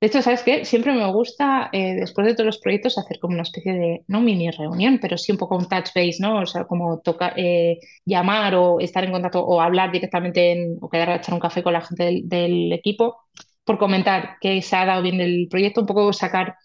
[0.00, 0.64] De hecho, ¿sabes qué?
[0.64, 4.20] Siempre me gusta, eh, después de todos los proyectos, hacer como una especie de, no
[4.20, 6.40] mini reunión, pero sí un poco un touch base, ¿no?
[6.40, 11.10] O sea, como tocar, eh, llamar o estar en contacto o hablar directamente o quedar
[11.10, 13.16] a echar un café con la gente del, del equipo
[13.64, 16.56] por comentar qué se ha dado bien del proyecto, un poco sacar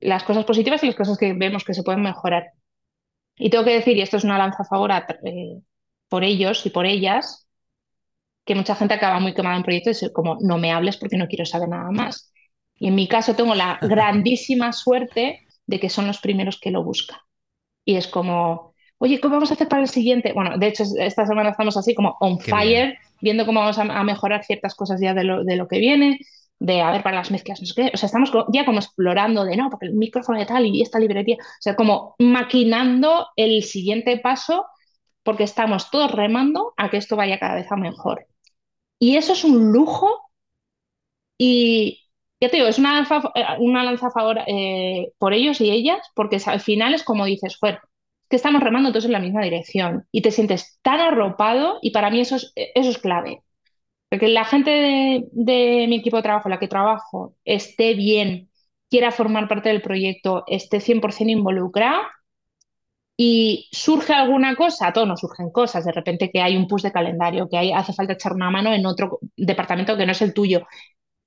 [0.00, 2.52] las cosas positivas y las cosas que vemos que se pueden mejorar.
[3.40, 4.90] Y tengo que decir, y esto es una lanza a favor
[5.24, 5.60] eh,
[6.08, 7.48] por ellos y por ellas,
[8.44, 11.16] que mucha gente acaba muy quemada en proyectos y es como, no me hables porque
[11.16, 12.32] no quiero saber nada más.
[12.76, 16.84] Y en mi caso tengo la grandísima suerte de que son los primeros que lo
[16.84, 17.18] buscan.
[17.84, 20.34] Y es como, oye, ¿cómo vamos a hacer para el siguiente?
[20.34, 24.44] Bueno, de hecho, esta semana estamos así como on fire, viendo cómo vamos a, mejorar
[24.44, 26.18] ciertas cosas ya de lo, de lo que viene
[26.60, 27.90] de a ver para las mezclas, no sé qué.
[27.94, 30.98] O sea, estamos ya como explorando de no, porque el micrófono de tal y esta
[31.00, 31.36] librería.
[31.40, 34.66] O sea, como maquinando el siguiente paso
[35.24, 38.26] porque estamos todos remando a que esto vaya cada vez a mejor.
[39.00, 40.08] Y eso es un lujo
[41.38, 42.00] y
[42.40, 43.00] ya te digo, es una
[43.34, 47.24] eh, una lanza a favor eh, por ellos y ellas, porque al final es como
[47.26, 47.82] dices, fuera,
[48.28, 52.10] que estamos remando todos en la misma dirección y te sientes tan arropado y para
[52.10, 53.42] mí eso es, eso es clave.
[54.10, 54.70] Porque la gente
[55.32, 58.50] de, mi equipo de trabajo, la que trabajo, esté bien,
[58.90, 62.10] quiera formar parte del proyecto, esté 100% involucrada
[63.16, 66.82] y surge alguna cosa, a todos nos surgen cosas, de repente que hay un push
[66.82, 70.22] de calendario, que hay, hace falta echar una mano en otro departamento que no es
[70.22, 70.66] el tuyo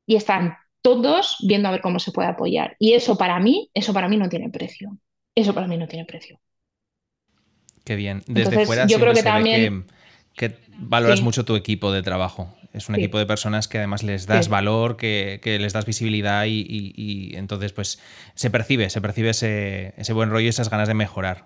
[0.05, 2.75] y están todos viendo a ver cómo se puede apoyar.
[2.79, 4.97] Y eso para mí, eso para mí no tiene precio.
[5.33, 6.39] Eso para mí no tiene precio.
[7.85, 8.23] Qué bien.
[8.27, 9.85] Desde fuera yo creo que también
[10.35, 12.53] que, valoras mucho tu equipo de trabajo.
[12.73, 17.31] Es un equipo de personas que además les das valor, que, les das visibilidad y,
[17.35, 18.01] entonces pues
[18.33, 21.45] se percibe, se percibe ese, buen rollo y esas ganas de mejorar.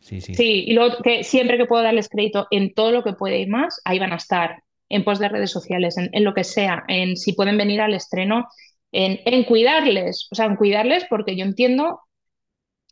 [0.00, 0.34] Sí, sí.
[0.34, 3.46] Sí, y luego que siempre que puedo darles crédito en todo lo que puede y
[3.46, 7.16] más, ahí van a estar, en post de redes sociales, en, lo que sea, en
[7.16, 8.46] si pueden venir al estreno,
[8.92, 12.00] en, en cuidarles, o sea, en cuidarles porque yo entiendo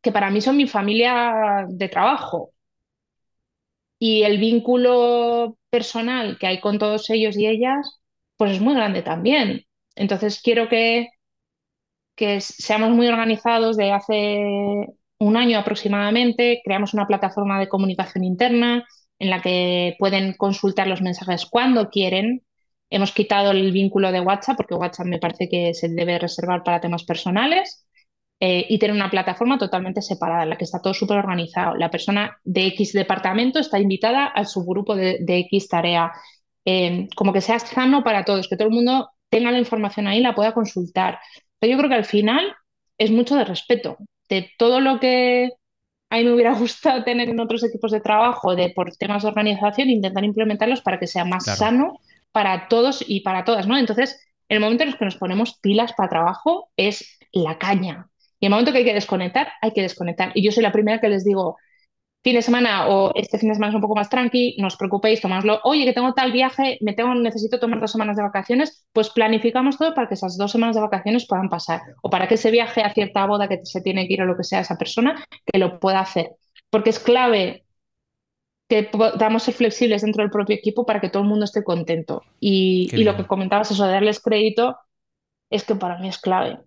[0.03, 2.52] que para mí son mi familia de trabajo,
[4.05, 8.01] y el vínculo personal que hay con todos ellos y ellas,
[8.37, 9.65] pues es muy grande también.
[9.95, 11.11] Entonces quiero que,
[12.17, 14.89] que seamos muy organizados de hace
[15.19, 18.85] un año aproximadamente, creamos una plataforma de comunicación interna
[19.21, 22.43] en la que pueden consultar los mensajes cuando quieren.
[22.91, 26.81] Hemos quitado el vínculo de WhatsApp porque WhatsApp me parece que se debe reservar para
[26.81, 27.87] temas personales
[28.45, 31.77] eh, y tener una plataforma totalmente separada en la que está todo súper organizado.
[31.77, 36.11] La persona de X departamento está invitada al subgrupo de, de X tarea.
[36.65, 40.19] Eh, como que sea sano para todos, que todo el mundo tenga la información ahí,
[40.19, 41.21] la pueda consultar.
[41.61, 42.53] Pero yo creo que al final
[42.99, 43.97] es mucho de respeto,
[44.29, 45.53] de todo lo que
[46.11, 49.29] a mí me hubiera gustado tener en otros equipos de trabajo, de por temas de
[49.29, 52.01] organización, intentar implementarlos para que sea más sano
[52.33, 53.79] para todos y para todas, ¿no?
[53.79, 58.09] Entonces, el momento en el que nos ponemos pilas para trabajo es la caña.
[58.43, 60.33] Y el momento que hay que desconectar, hay que desconectar.
[60.35, 61.59] Y yo soy la primera que les digo,
[62.25, 64.77] fin de semana o este fin de semana es un poco más tranqui, no os
[64.77, 65.61] preocupéis, tomáslo.
[65.63, 69.79] Oye, que tengo tal viaje, me tengo, necesito tomar dos semanas de vacaciones, pues planificamos
[69.79, 71.83] todo para que esas dos semanas de vacaciones puedan pasar.
[72.03, 74.37] O para que ese viaje a cierta boda que se tiene que ir o lo
[74.37, 76.33] que sea esa persona, que lo pueda hacer.
[76.69, 77.65] Porque es clave
[78.69, 82.25] que podamos ser flexibles dentro del propio equipo para que todo el mundo esté contento.
[82.41, 84.79] Y, y lo que comentabas, eso de darles crédito,
[85.51, 86.59] es que para mí es clave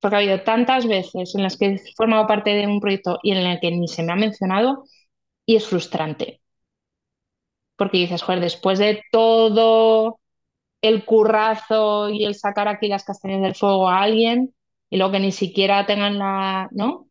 [0.00, 3.32] porque ha habido tantas veces en las que he formado parte de un proyecto y
[3.32, 4.84] en el que ni se me ha mencionado
[5.46, 6.40] y es frustrante.
[7.76, 10.20] Porque dices, joder, después de todo
[10.82, 14.54] el currazo y el sacar aquí las castañas del fuego a alguien
[14.90, 17.08] y luego que ni siquiera tengan la, ¿no?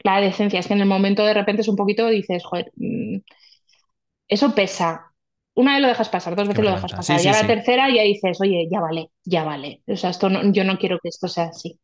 [0.00, 0.58] La decencia.
[0.60, 3.18] Es que en el momento de repente es un poquito, dices, joder, mm,
[4.28, 5.07] eso pesa
[5.58, 7.20] una vez lo dejas pasar, dos veces lo dejas pasar.
[7.20, 9.82] y a la tercera ya dices, oye, ya vale, ya vale.
[9.88, 11.80] O sea, esto yo no quiero que esto sea así.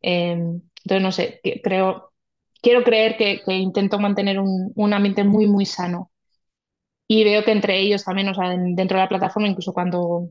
[0.00, 2.12] Em, entonces, no sé, creo,
[2.62, 6.10] quiero creer que, intento mantener un, ambiente muy, muy sano.
[7.06, 10.30] Y veo que entre ellos también, o sea, dentro de la plataforma, incluso cuando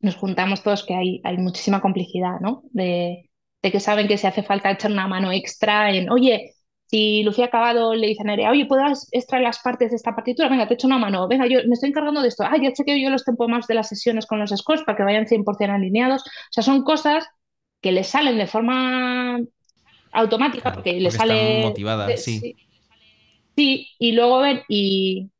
[0.00, 2.62] nos juntamos todos, que hay, hay muchísima complicidad, ¿no?
[2.72, 3.30] De,
[3.62, 6.53] de que saben que si hace falta echar una mano extra en, oye,
[6.94, 10.48] si Lucía Acabado le dice a Nerea, oye, ¿puedes extraer las partes de esta partitura?
[10.48, 11.26] Venga, te echo una mano.
[11.26, 12.44] Venga, yo me estoy encargando de esto.
[12.44, 15.02] Ah, ya chequeo yo los tiempos más de las sesiones con los scores para que
[15.02, 16.22] vayan 100% alineados.
[16.22, 17.26] O sea, son cosas
[17.80, 19.40] que le salen de forma
[20.12, 21.62] automática porque, le sale...
[21.62, 22.54] motivada, sí.
[23.56, 23.88] sí.
[23.98, 25.32] y luego ven y,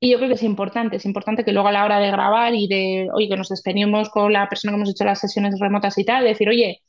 [0.00, 2.54] y yo creo que es importante, es importante que luego a la hora de grabar
[2.54, 5.98] y de, oye, que nos despedimos con la persona que hemos hecho las sesiones remotas
[5.98, 6.80] y tal, decir, oye,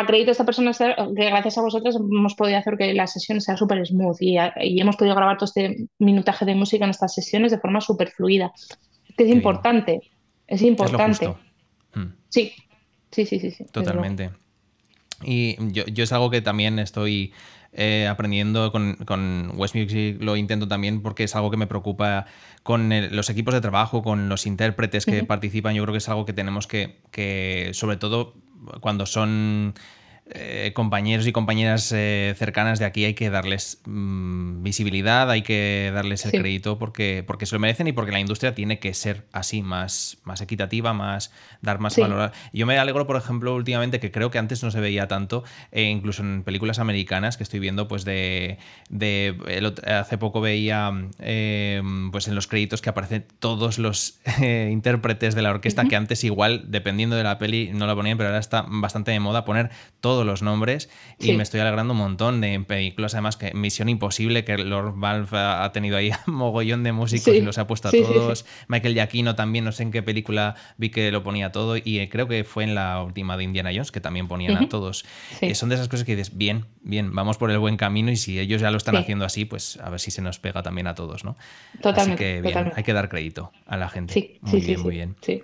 [0.00, 3.56] acredito a esta persona que gracias a vosotros hemos podido hacer que la sesión sea
[3.56, 4.38] súper smooth y,
[4.80, 8.52] hemos podido grabar todo este minutaje de música en estas sesiones de forma súper fluida.
[9.16, 10.00] Que es importante,
[10.46, 11.28] es importante.
[11.94, 12.06] Mm.
[12.28, 12.52] Sí,
[13.10, 14.30] sí, sí, sí, Totalmente.
[15.22, 17.32] Y yo, es algo que también estoy
[17.72, 22.26] eh, aprendiendo con, con, West Music, lo intento también porque es algo que me preocupa
[22.62, 25.74] con los equipos de trabajo, con los intérpretes que participan.
[25.74, 28.34] Yo creo que es algo que tenemos que, que sobre todo
[28.80, 29.74] cuando son
[30.32, 35.90] eh, compañeros y compañeras eh, cercanas de aquí hay que darles mm, visibilidad, hay que
[35.92, 39.26] darles el crédito porque, porque se lo merecen y porque la industria tiene que ser
[39.32, 42.32] así, más, más equitativa, más dar más valor.
[42.52, 45.84] Yo me alegro, por ejemplo, últimamente que creo que antes no se veía tanto, eh,
[45.84, 48.58] incluso en películas americanas que estoy viendo, pues de,
[48.88, 49.36] de
[49.86, 50.92] hace poco veía
[52.12, 56.64] pues en los créditos que aparecen todos los intérpretes de la orquesta que antes igual,
[56.68, 59.70] dependiendo de la peli, no la ponían, pero ahora está bastante de moda poner
[60.00, 64.44] todos los nombres y me estoy alegrando un montón de películas, además que Misión Imposible,
[64.44, 68.44] que Lord Valve ha tenido ahí mogollón de músicos y los ha puesto a todos.
[68.68, 72.08] Michael Giacchino también, no sé en qué película vi que lo ponía todo y eh,
[72.08, 75.04] creo que fue en la última de Indiana Jones que también ponían a todos.
[75.40, 78.16] Eh, son de esas cosas que dices, bien, bien, vamos por el buen camino y
[78.16, 80.86] si ellos ya lo están haciendo así, pues a ver si se nos pega también
[80.86, 81.36] a todos, ¿no?
[81.80, 82.24] Totalmente.
[82.24, 84.14] Así que bien, hay que dar crédito a la gente.
[84.14, 85.16] Sí, muy bien, muy bien.
[85.20, 85.42] Sí.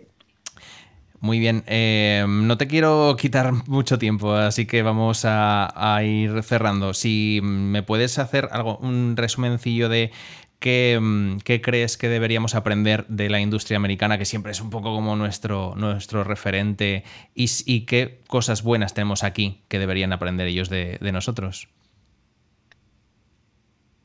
[1.20, 6.92] Muy bien, eh, no te quiero quitar mucho tiempo, así que vamos a, ir cerrando.
[6.94, 10.10] Si me puedes hacer algo, un resumencillo de
[10.58, 11.00] qué,
[11.44, 15.16] qué, crees que deberíamos aprender de la industria americana, que siempre es un poco como
[15.16, 17.02] nuestro, nuestro referente,
[17.34, 21.68] y, qué cosas buenas tenemos aquí que deberían aprender ellos de, de nosotros.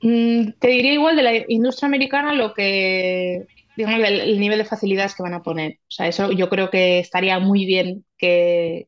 [0.02, 3.48] Mm, te diría igual de la industria americana lo que
[3.78, 5.74] digamos, el, nivel de facilidades que van a poner.
[5.82, 8.88] O sea, eso yo creo que estaría muy bien que,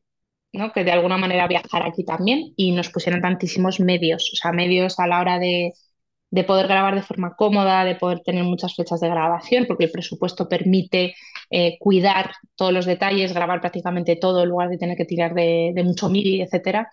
[0.52, 0.72] ¿no?
[0.72, 4.98] que de alguna manera viajar aquí también y nos pusieran tantísimos medios, o sea, medios
[5.00, 5.72] a la hora de,
[6.34, 9.92] de poder grabar de forma cómoda, de poder tener muchas fechas de grabación, porque el
[9.92, 11.14] presupuesto permite
[11.50, 15.72] eh, cuidar todos los detalles, grabar prácticamente todo en lugar de tener que tirar de,
[15.84, 16.88] mucho MIDI, etc.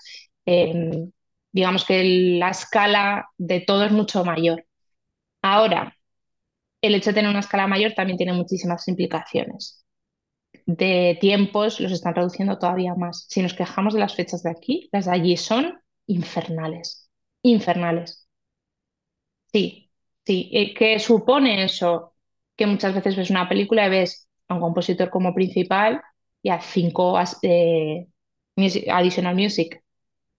[0.45, 1.11] Em,
[1.51, 2.03] digamos que
[2.39, 4.65] la escala de todo es mucho mayor.
[5.41, 5.95] Ahora,
[6.81, 9.85] el hecho de tener una escala mayor también tiene muchísimas implicaciones.
[10.65, 13.25] De tiempos los están reduciendo todavía más.
[13.29, 17.09] Si nos quejamos de las fechas de aquí, las de allí son infernales.
[17.43, 18.27] Infernales.
[19.51, 19.91] Sí,
[20.25, 20.49] sí.
[20.53, 22.15] Eh, ¿Qué supone eso?
[22.55, 26.01] Que muchas veces ves una película y ves a un compositor como principal
[26.41, 28.07] y a cinco eh,
[28.89, 29.83] additional music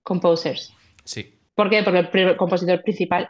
[0.02, 0.72] composers.
[1.04, 1.38] Sí.
[1.54, 1.82] ¿Por qué?
[1.82, 3.28] Porque el compositor principal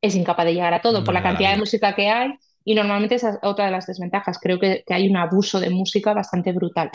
[0.00, 2.30] es incapaz de llegar a todo por la cantidad de música que hay
[2.64, 4.38] y normalmente esa es otra de las desventajas.
[4.40, 6.90] Creo que, hay un abuso de música bastante brutal.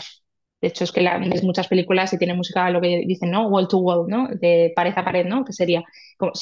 [0.60, 3.48] De hecho, es que la, muchas películas y tiene música, lo que dicen, ¿no?
[3.48, 4.28] Wall to wall, ¿no?
[4.28, 5.44] De pared a pared, ¿no?
[5.44, 5.84] Que sería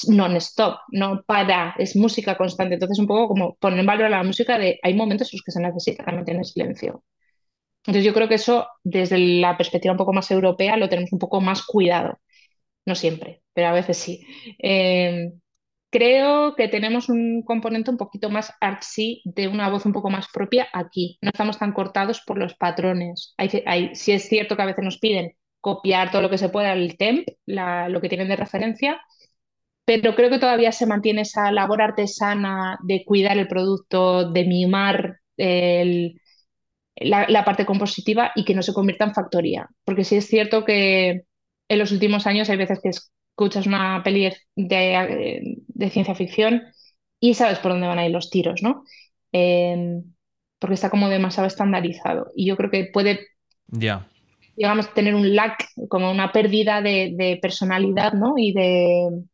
[0.08, 2.74] non-stop, no para, es música constante.
[2.74, 5.42] Entonces, un poco como poner en valor a la música de hay momentos en los
[5.42, 7.02] que se necesita también tener silencio.
[7.78, 11.18] Entonces, yo creo que eso, desde la perspectiva un poco más europea, lo tenemos un
[11.18, 12.18] poco más cuidado.
[12.86, 14.26] No siempre, pero a veces sí.
[14.62, 15.32] Eh,
[15.94, 20.26] Creo que tenemos un componente un poquito más artsy, de una voz un poco más
[20.32, 21.18] propia aquí.
[21.22, 23.32] No estamos tan cortados por los patrones.
[23.36, 26.72] Hay, sí es cierto que a veces nos piden copiar todo lo que se pueda
[26.72, 29.00] el temp, lo que tienen de referencia,
[29.84, 35.20] pero creo que todavía se mantiene esa labor artesana de cuidar el producto, de mimar
[35.36, 39.68] la, la, parte compositiva y que no se convierta en factoría.
[39.84, 41.22] Porque sí es cierto que
[41.68, 46.62] en los últimos años hay veces que es escuchas una peli de, ciencia ficción
[47.20, 48.84] y sabes por dónde van a ir los tiros, ¿no?
[49.32, 50.04] Em,
[50.58, 52.30] porque está como demasiado estandarizado.
[52.36, 53.20] Y yo creo que puede,
[53.68, 54.08] ya
[54.56, 58.34] digamos, tener un lack, como una pérdida de, personalidad, ¿no?
[58.36, 59.24] Y de,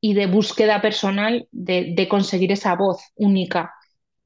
[0.00, 3.72] y de búsqueda personal de, conseguir esa voz única.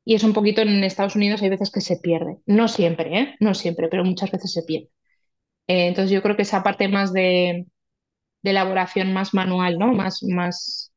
[0.04, 2.38] Y es un poquito en Estados Unidos hay veces que se pierde.
[2.46, 3.34] No siempre, ¿eh?
[3.40, 4.88] No siempre, pero muchas veces se pierde.
[5.68, 7.66] Eh, entonces yo creo que esa parte más de,
[8.42, 9.92] de elaboración más manual, ¿no?
[9.92, 10.92] Más, más,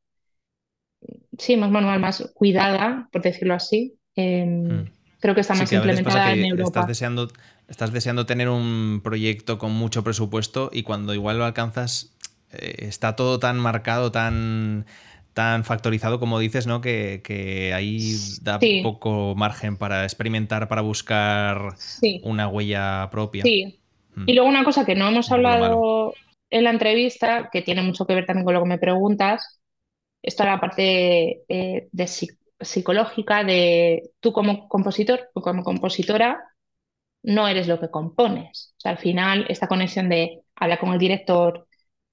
[1.38, 3.94] sí, más manual, más cuidada, por decirlo así.
[4.14, 4.90] Em, mm.
[5.20, 6.68] Creo que está más implementada en Europa.
[6.68, 7.28] Estás deseando,
[7.68, 12.14] estás deseando tener un proyecto con mucho presupuesto y cuando igual lo alcanzas
[12.52, 14.86] eh, está todo tan marcado, tan
[15.36, 16.80] tan factorizado como dices, ¿no?
[16.80, 21.74] Que, ahí da poco margen para experimentar, para buscar
[22.22, 23.42] una huella propia.
[23.42, 23.78] Sí.
[24.14, 24.24] Mm.
[24.28, 26.14] Y luego una cosa que no hemos hablado
[26.50, 29.60] en la entrevista, que tiene mucho que ver también con lo que me preguntas,
[30.22, 31.88] está la parte eh,
[32.60, 36.40] psicológica de tú como compositor o como compositora
[37.22, 38.74] no eres lo que compones.
[38.78, 41.66] O sea, al final esta conexión de hablar con el director,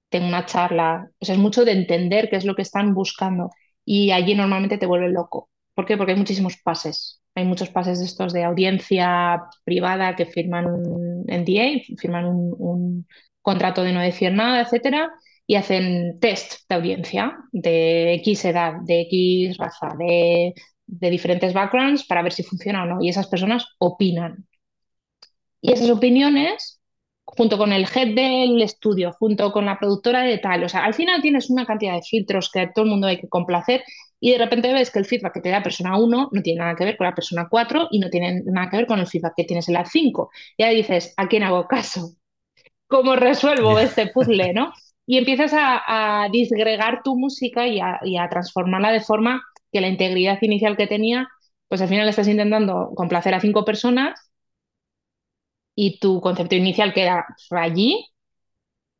[0.08, 3.50] tengo una charla, o sea, es mucho de entender qué es lo que están buscando
[3.84, 5.50] y allí normalmente te vuelve loco.
[5.74, 5.96] ¿Por qué?
[5.96, 7.20] Porque hay muchísimos pases.
[7.34, 13.06] Hay muchos pases de estos de audiencia privada que firman un NDA, firman un,
[13.44, 15.12] contrato de no decir nada, etcétera,
[15.46, 20.54] y hacen test de audiencia de X edad, de X raza, de,
[20.86, 22.98] diferentes backgrounds para ver si funciona o no.
[23.02, 24.46] Y esas personas opinan.
[25.60, 26.80] Y esas opiniones,
[27.24, 30.94] junto con el head del estudio, junto con la productora de tal, o sea, al
[30.94, 33.84] final tienes una cantidad de filtros que a todo el mundo hay que complacer
[34.20, 36.74] y de repente ves que el feedback que te da persona 1 no tiene nada
[36.76, 39.34] que ver con la persona 4 y no tiene nada que ver con el feedback
[39.36, 40.30] que tienes en la 5.
[40.56, 42.16] Y ahí dices, ¿a quién hago caso?
[42.94, 44.72] Cómo resuelvo este puzzle, ¿no?
[45.04, 49.42] Y empiezas a, disgregar tu música y a, transformarla de forma
[49.72, 51.28] que la integridad inicial que tenía,
[51.68, 54.30] pues al final estás intentando complacer a cinco personas
[55.74, 58.06] y tu concepto inicial queda allí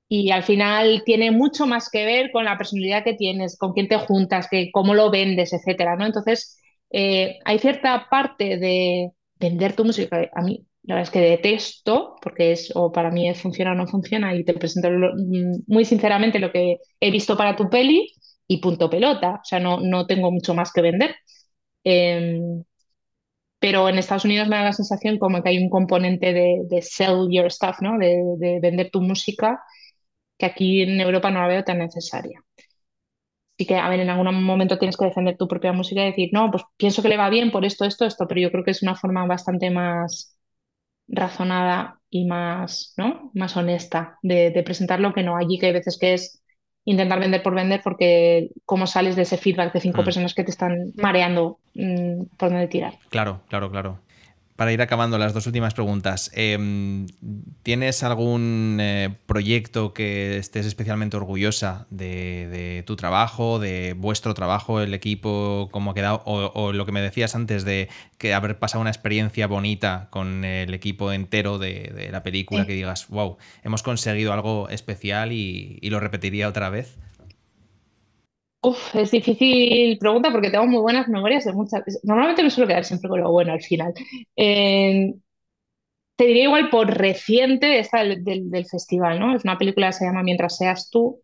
[0.09, 3.89] y al final tiene mucho más que ver con la personalidad que tienes, con quién
[3.89, 6.07] te juntas, que, cómo lo vendes, etcétera, ¿no?
[6.07, 11.21] Entonces, eh, hay cierta parte de vender tu música, a mí la verdad es que
[11.21, 15.85] detesto, porque es o para mí funciona o no funciona, y te presento mm, muy
[15.85, 18.13] sinceramente lo que he visto para tu peli
[18.47, 19.41] y punto pelota.
[19.43, 21.17] O sea, no, no tengo mucho más que vender.
[21.85, 22.65] Em,
[23.59, 27.29] pero en Estados Unidos me da la sensación como que hay un componente de, sell
[27.31, 27.99] your stuff, ¿no?
[27.99, 29.63] De, de, vender tu música,
[30.39, 32.41] que aquí en Europa no la veo tan necesaria.
[33.57, 36.31] Así que, a ver, en algún momento tienes que defender tu propia música y decir,
[36.33, 38.73] no, pues pienso que le va bien por esto, esto, esto, pero yo creo que
[38.73, 40.34] es una forma bastante más
[41.09, 43.31] razonada y más, ¿no?
[43.35, 46.43] más honesta de, de presentarlo que no allí que hay veces que es
[46.85, 50.05] intentar vender por vender porque cómo sales de ese feedback de cinco mm.
[50.05, 52.99] personas que te están mareando mm, por dónde tirar.
[53.09, 54.04] Claro, claro, claro
[54.57, 57.07] para ir acabando las dos últimas preguntas, em,
[57.65, 64.95] ¿tienes algún eh, proyecto que estés especialmente orgullosa de, tu trabajo, de vuestro trabajo, el
[64.95, 67.89] equipo, cómo ha quedado, o, lo que me decías antes de
[68.19, 73.09] que haber pasado una experiencia bonita con el equipo entero de, la película, que digas,
[73.09, 76.97] wow, hemos conseguido algo especial y lo repetiría otra vez?
[78.65, 81.83] Uf, es difícil pregunta porque tengo muy buenas memorias de muchas.
[82.03, 83.93] Normalmente me suelo quedar siempre con lo bueno al final.
[84.37, 85.13] Eh,
[86.17, 89.35] te diría igual por reciente esta del, festival, ¿no?
[89.35, 91.21] Es una película que se llama Mientras seas tú,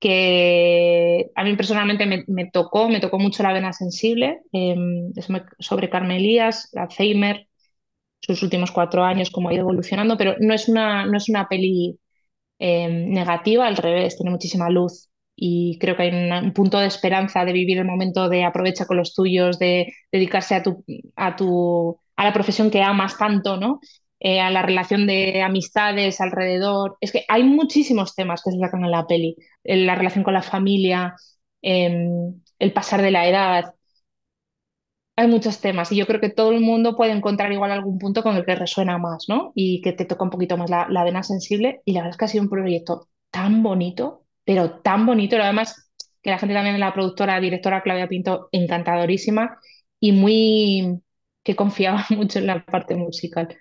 [0.00, 4.42] que a mí personalmente me, tocó, me tocó mucho la vena sensible.
[4.52, 5.28] Em, es
[5.60, 7.48] sobre Carmelías, Alzheimer,
[8.20, 11.48] sus últimos cuatro años, cómo ha ido evolucionando, pero no es una, no es una
[11.48, 11.98] peli
[12.58, 15.09] em, negativa, al revés, tiene muchísima luz
[15.40, 18.98] y creo que hay un, punto de esperanza de vivir el momento de aprovecha con
[18.98, 20.84] los tuyos, de dedicarse a tu,
[21.16, 23.80] a tu a la profesión que amas tanto, ¿no?
[24.20, 26.96] eh, a la relación de amistades alrededor.
[27.00, 29.36] Es que hay muchísimos temas que se sacan en la peli.
[29.64, 31.16] La relación con la familia,
[31.62, 33.74] em, el pasar de la edad.
[35.16, 38.22] Hay muchos temas y yo creo que todo el mundo puede encontrar igual algún punto
[38.22, 39.52] con el que resuena más, ¿no?
[39.54, 41.82] Y que te toca un poquito más la, la vena sensible.
[41.84, 44.19] Y la verdad es que ha sido un proyecto tan bonito,
[44.50, 45.36] pero tan bonito.
[45.36, 45.90] Lo además
[46.22, 49.58] que la gente también la productora, directora Claudia Pinto, encantadorísima
[50.00, 51.00] y muy
[51.44, 53.56] que confiaba mucho en la parte musical.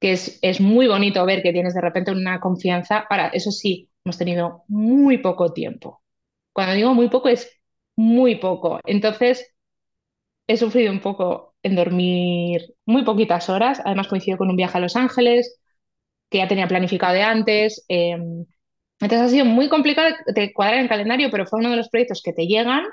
[0.00, 3.06] Que es, es muy bonito ver que tienes de repente una confianza.
[3.10, 6.02] Ahora, eso sí, hemos tenido muy poco tiempo.
[6.52, 7.50] Cuando digo muy poco, es
[7.96, 8.80] muy poco.
[8.86, 9.54] Entonces,
[10.46, 13.80] he sufrido un poco en dormir muy poquitas horas.
[13.84, 15.60] Además, coincido con un viaje a Los Ángeles,
[16.30, 17.84] que ya tenía planificado de antes.
[17.88, 18.16] Eh,
[19.00, 22.22] entonces ha sido muy complicado de cuadrar en calendario, pero fue uno de los proyectos
[22.22, 22.84] que te llegan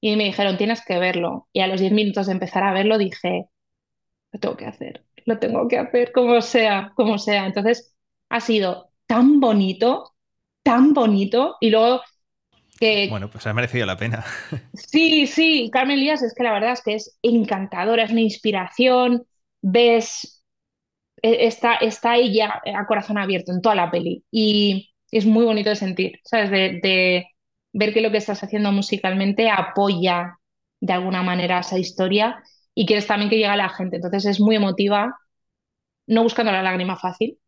[0.00, 1.48] y me dijeron, tienes que verlo.
[1.52, 3.48] Y a los 10 minutos de empezar a verlo dije,
[4.32, 7.46] lo tengo que hacer, lo tengo que hacer, como sea, como sea.
[7.46, 7.96] Entonces
[8.28, 10.14] ha sido tan bonito,
[10.62, 11.56] tan bonito.
[11.60, 12.02] Y luego
[12.78, 13.08] que...
[13.08, 14.24] Bueno, pues ha merecido la pena.
[14.74, 19.26] Sí, sí, Carmen Lías es que la verdad es que es encantadora, es una inspiración,
[19.62, 20.44] ves,
[21.22, 24.24] e, está, está ella a corazón abierto en toda la peli.
[24.30, 26.50] Y es muy bonito de sentir, ¿sabes?
[26.50, 27.26] De,
[27.72, 30.38] ver que lo que estás haciendo musicalmente apoya
[30.80, 32.42] de alguna manera esa historia
[32.74, 33.96] y quieres también que llegue a la gente.
[33.96, 35.16] Entonces es muy emotiva,
[36.06, 37.38] no buscando la lágrima fácil,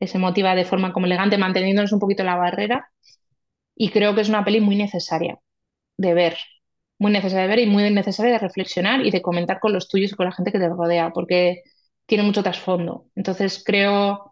[0.00, 2.88] es emotiva de forma como elegante, manteniéndonos un poquito la barrera.
[3.76, 5.38] Y creo que es una peli muy necesaria
[5.98, 6.38] de ver,
[6.98, 10.12] muy necesaria de ver y muy necesaria de reflexionar y de comentar con los tuyos
[10.12, 11.62] y con la gente que te rodea, porque
[12.06, 13.06] tiene mucho trasfondo.
[13.16, 14.31] Entonces creo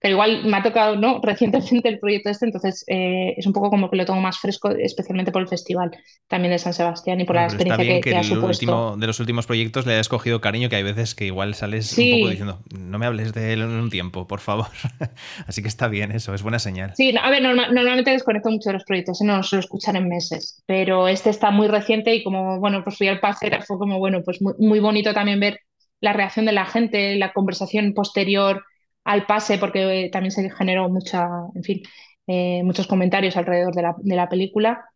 [0.00, 1.20] pero igual me ha tocado ¿no?
[1.22, 4.70] recientemente el proyecto este, entonces eh, es un poco como que lo tengo más fresco,
[4.70, 5.90] especialmente por el festival
[6.26, 8.64] también de San Sebastián y por la experiencia que, que, ha supuesto.
[8.64, 11.96] Último, de los últimos proyectos le hayas cogido cariño, que hay veces que igual sales
[11.96, 14.66] un poco diciendo, no me hables de él en un tiempo, por favor.
[15.46, 16.92] Así que está bien eso, es buena señal.
[16.96, 19.24] Sí, a ver, normalmente desconecto mucho de los proyectos, ¿eh?
[19.24, 23.08] no suelo escuchar en meses, pero este está muy reciente y como, bueno, pues fui
[23.08, 25.60] al pase, fue como, bueno, pues muy, muy bonito también ver
[26.00, 28.64] la reacción de la gente, la conversación posterior
[29.04, 31.82] al pase, porque eh, también se generó mucha, en fin,
[32.26, 34.90] eh, muchos comentarios alrededor de la, de la, película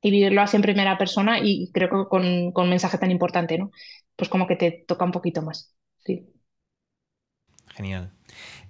[0.00, 3.58] y vivirlo así en primera persona y creo que con, con un mensaje tan importante,
[3.58, 3.70] ¿no?
[4.16, 5.74] Pues como que te toca un poquito más.
[6.04, 6.26] Sí.
[7.74, 8.12] Genial.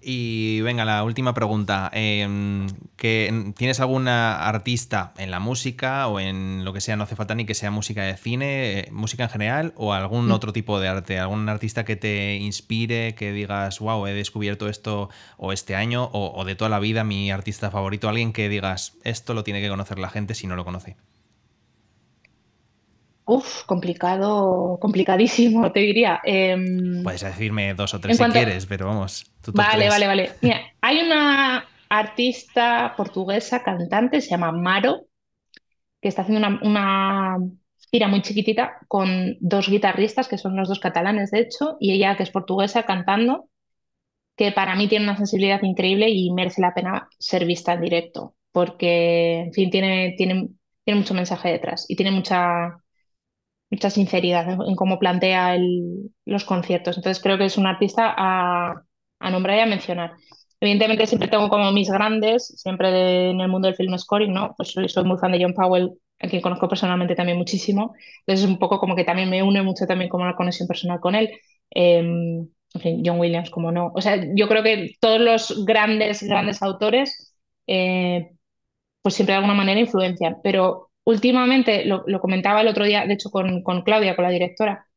[0.07, 1.90] Y venga, la última pregunta.
[1.94, 2.66] Em,
[2.98, 6.96] ¿Tienes alguna artista en la música o en lo que sea?
[6.96, 10.28] No hace falta ni que sea música de cine, eh, música en general o algún
[10.28, 10.32] mm.
[10.32, 11.18] otro tipo de arte.
[11.18, 16.44] ¿Algún artista que te inspire, que digas, wow, he descubierto esto o este año o,
[16.44, 18.07] de toda la vida mi artista favorito?
[18.11, 20.96] Alguien que digas, esto lo tiene que conocer la gente si no lo conoce.
[23.27, 26.20] Uf, complicado, complicadísimo, te diría.
[26.25, 29.25] Em, Puedes decirme dos o tres si quieres, pero vamos.
[29.53, 30.31] vale, vale, vale.
[30.43, 35.07] Mira, hay una artista portuguesa, cantante, se llama Maro,
[36.03, 37.39] que está haciendo una, una
[37.91, 42.16] gira muy chiquitita con dos guitarristas, que son los dos catalanes, de hecho, y ella,
[42.16, 43.49] que es portuguesa, cantando,
[44.37, 48.35] que para mí tiene una sensibilidad increíble y merece la pena ser vista en directo,
[48.53, 50.49] porque, en fin, tiene, tiene,
[50.85, 52.84] tiene mucho mensaje detrás y tiene mucha
[53.70, 55.56] mucha sinceridad en, cómo plantea
[56.24, 56.96] los conciertos.
[56.96, 58.82] Entonces creo que es un artista a,
[59.30, 60.12] nombrar y a mencionar.
[60.60, 64.54] Evidentemente siempre tengo como mis grandes, siempre en el mundo del film scoring, ¿no?
[64.56, 65.90] Pues soy, muy fan de John Powell,
[66.20, 67.94] a quien conozco personalmente también muchísimo.
[68.20, 71.00] Entonces es un poco como que también me une mucho también como la conexión personal
[71.00, 71.30] con él.
[71.70, 73.92] Em, en fin, John Williams, como no.
[73.94, 77.34] O sea, yo creo que todos los grandes, grandes autores,
[77.66, 78.30] eh,
[79.02, 80.36] pues siempre de alguna manera influencian.
[80.42, 84.88] Pero últimamente, lo, comentaba el otro día, de hecho, con, Claudia, con la directora,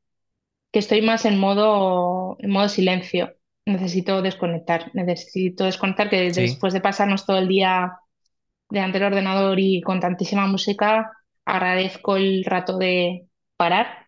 [0.72, 3.36] que estoy más en modo, en modo silencio.
[3.66, 8.00] Necesito desconectar, necesito desconectar que después de pasarnos todo el día
[8.70, 11.12] delante del ordenador y con tantísima música,
[11.46, 13.28] agradezco el rato de
[13.58, 14.08] parar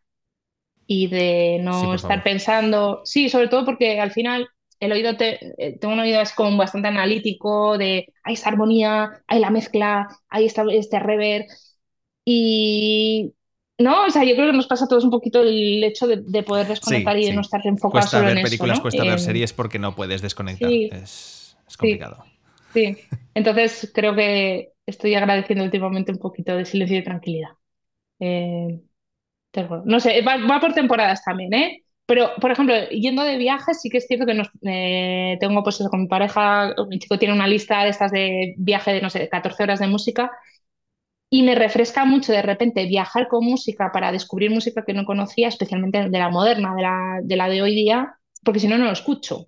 [0.86, 3.02] y de no estar pensando.
[3.04, 4.48] Sí, sobre todo porque al final
[4.80, 9.22] el oído te, eh, tengo un oído es como bastante analítico de hay esta armonía,
[9.28, 11.46] hay la mezcla, hay este reverb
[12.26, 13.34] y
[13.80, 16.44] no, o sea, yo creo que nos pasa a todos un poquito el hecho de,
[16.44, 19.20] poder desconectar y de no estar enfocado cuesta solo ver en películas, eso, cuesta ver
[19.20, 20.70] series porque no puedes desconectar.
[20.70, 22.26] es, complicado.
[22.74, 22.98] Sí.
[23.34, 27.52] entonces creo que estoy agradeciendo últimamente un poquito de silencio y tranquilidad.
[28.20, 28.82] Eh,
[29.86, 31.84] no sé, va, por temporadas también, ¿eh?
[32.06, 35.78] Pero, por ejemplo, yendo de viajes, sí que es cierto que nos, eh, tengo, pues
[35.90, 39.30] con mi pareja, mi chico tiene una lista de estas de viaje de, no sé,
[39.30, 40.32] 14 horas de música
[41.30, 45.48] y me refresca mucho de repente viajar con música para descubrir música que no conocía,
[45.48, 46.74] especialmente de la moderna,
[47.24, 49.48] de la de, hoy día, porque si no, no lo escucho.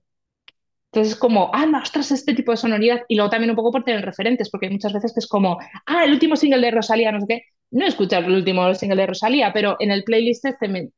[0.91, 3.01] Entonces es como, ah, no, ostras, este tipo de sonoridad.
[3.07, 6.03] Y luego también un poco por tener referentes, porque muchas veces que es como, ah,
[6.05, 7.43] el último single de Rosalía, no sé qué.
[7.71, 10.91] No he el último single de Rosalía, pero en el playlist este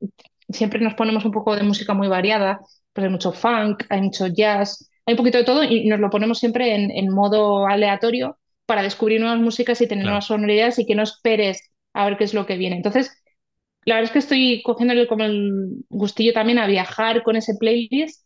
[0.49, 2.59] siempre nos ponemos un poco de música muy variada.
[2.91, 6.09] Pues hay mucho funk, hay mucho jazz, hay un poquito de todo y nos lo
[6.09, 10.95] ponemos siempre en, modo aleatorio para descubrir nuevas músicas y tener nuevas sonoridades y que
[10.95, 12.75] no esperes a ver qué es lo que viene.
[12.75, 13.23] Entonces,
[13.85, 18.25] la verdad es que estoy cogiéndole como el gustillo también a viajar con ese playlist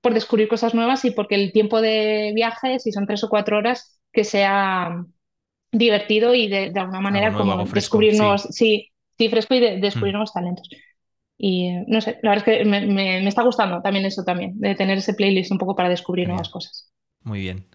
[0.00, 3.58] por descubrir cosas nuevas y porque el tiempo de viaje, si son tres o cuatro
[3.58, 5.04] horas, que sea
[5.72, 8.90] divertido y de, alguna manera como descubrir nuevos, sí.
[9.18, 10.16] sí, fresco y de, descubrir hmm.
[10.16, 10.68] nuevos talentos.
[11.38, 14.98] Y no sé, la verdad es que me, está gustando también eso también, de tener
[14.98, 16.90] ese playlist un poco para descubrir nuevas cosas.
[17.22, 17.66] Muy bien.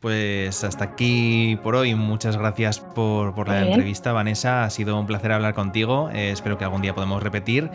[0.00, 1.94] Pues hasta aquí por hoy.
[1.94, 4.64] Muchas gracias por, la entrevista, Vanessa.
[4.64, 6.08] Ha sido un placer hablar contigo.
[6.12, 7.70] Eh, espero que algún día podamos repetir.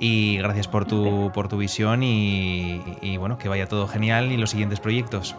[0.00, 4.36] Y gracias por tu, por tu visión y, y, bueno, que vaya todo genial y
[4.36, 5.36] los siguientes proyectos.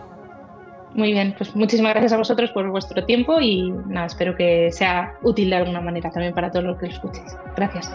[0.94, 5.14] Muy bien, pues muchísimas gracias a vosotros por vuestro tiempo y nada, espero que sea
[5.22, 7.38] útil de alguna manera también para todos los que lo escuchéis.
[7.56, 7.92] Gracias.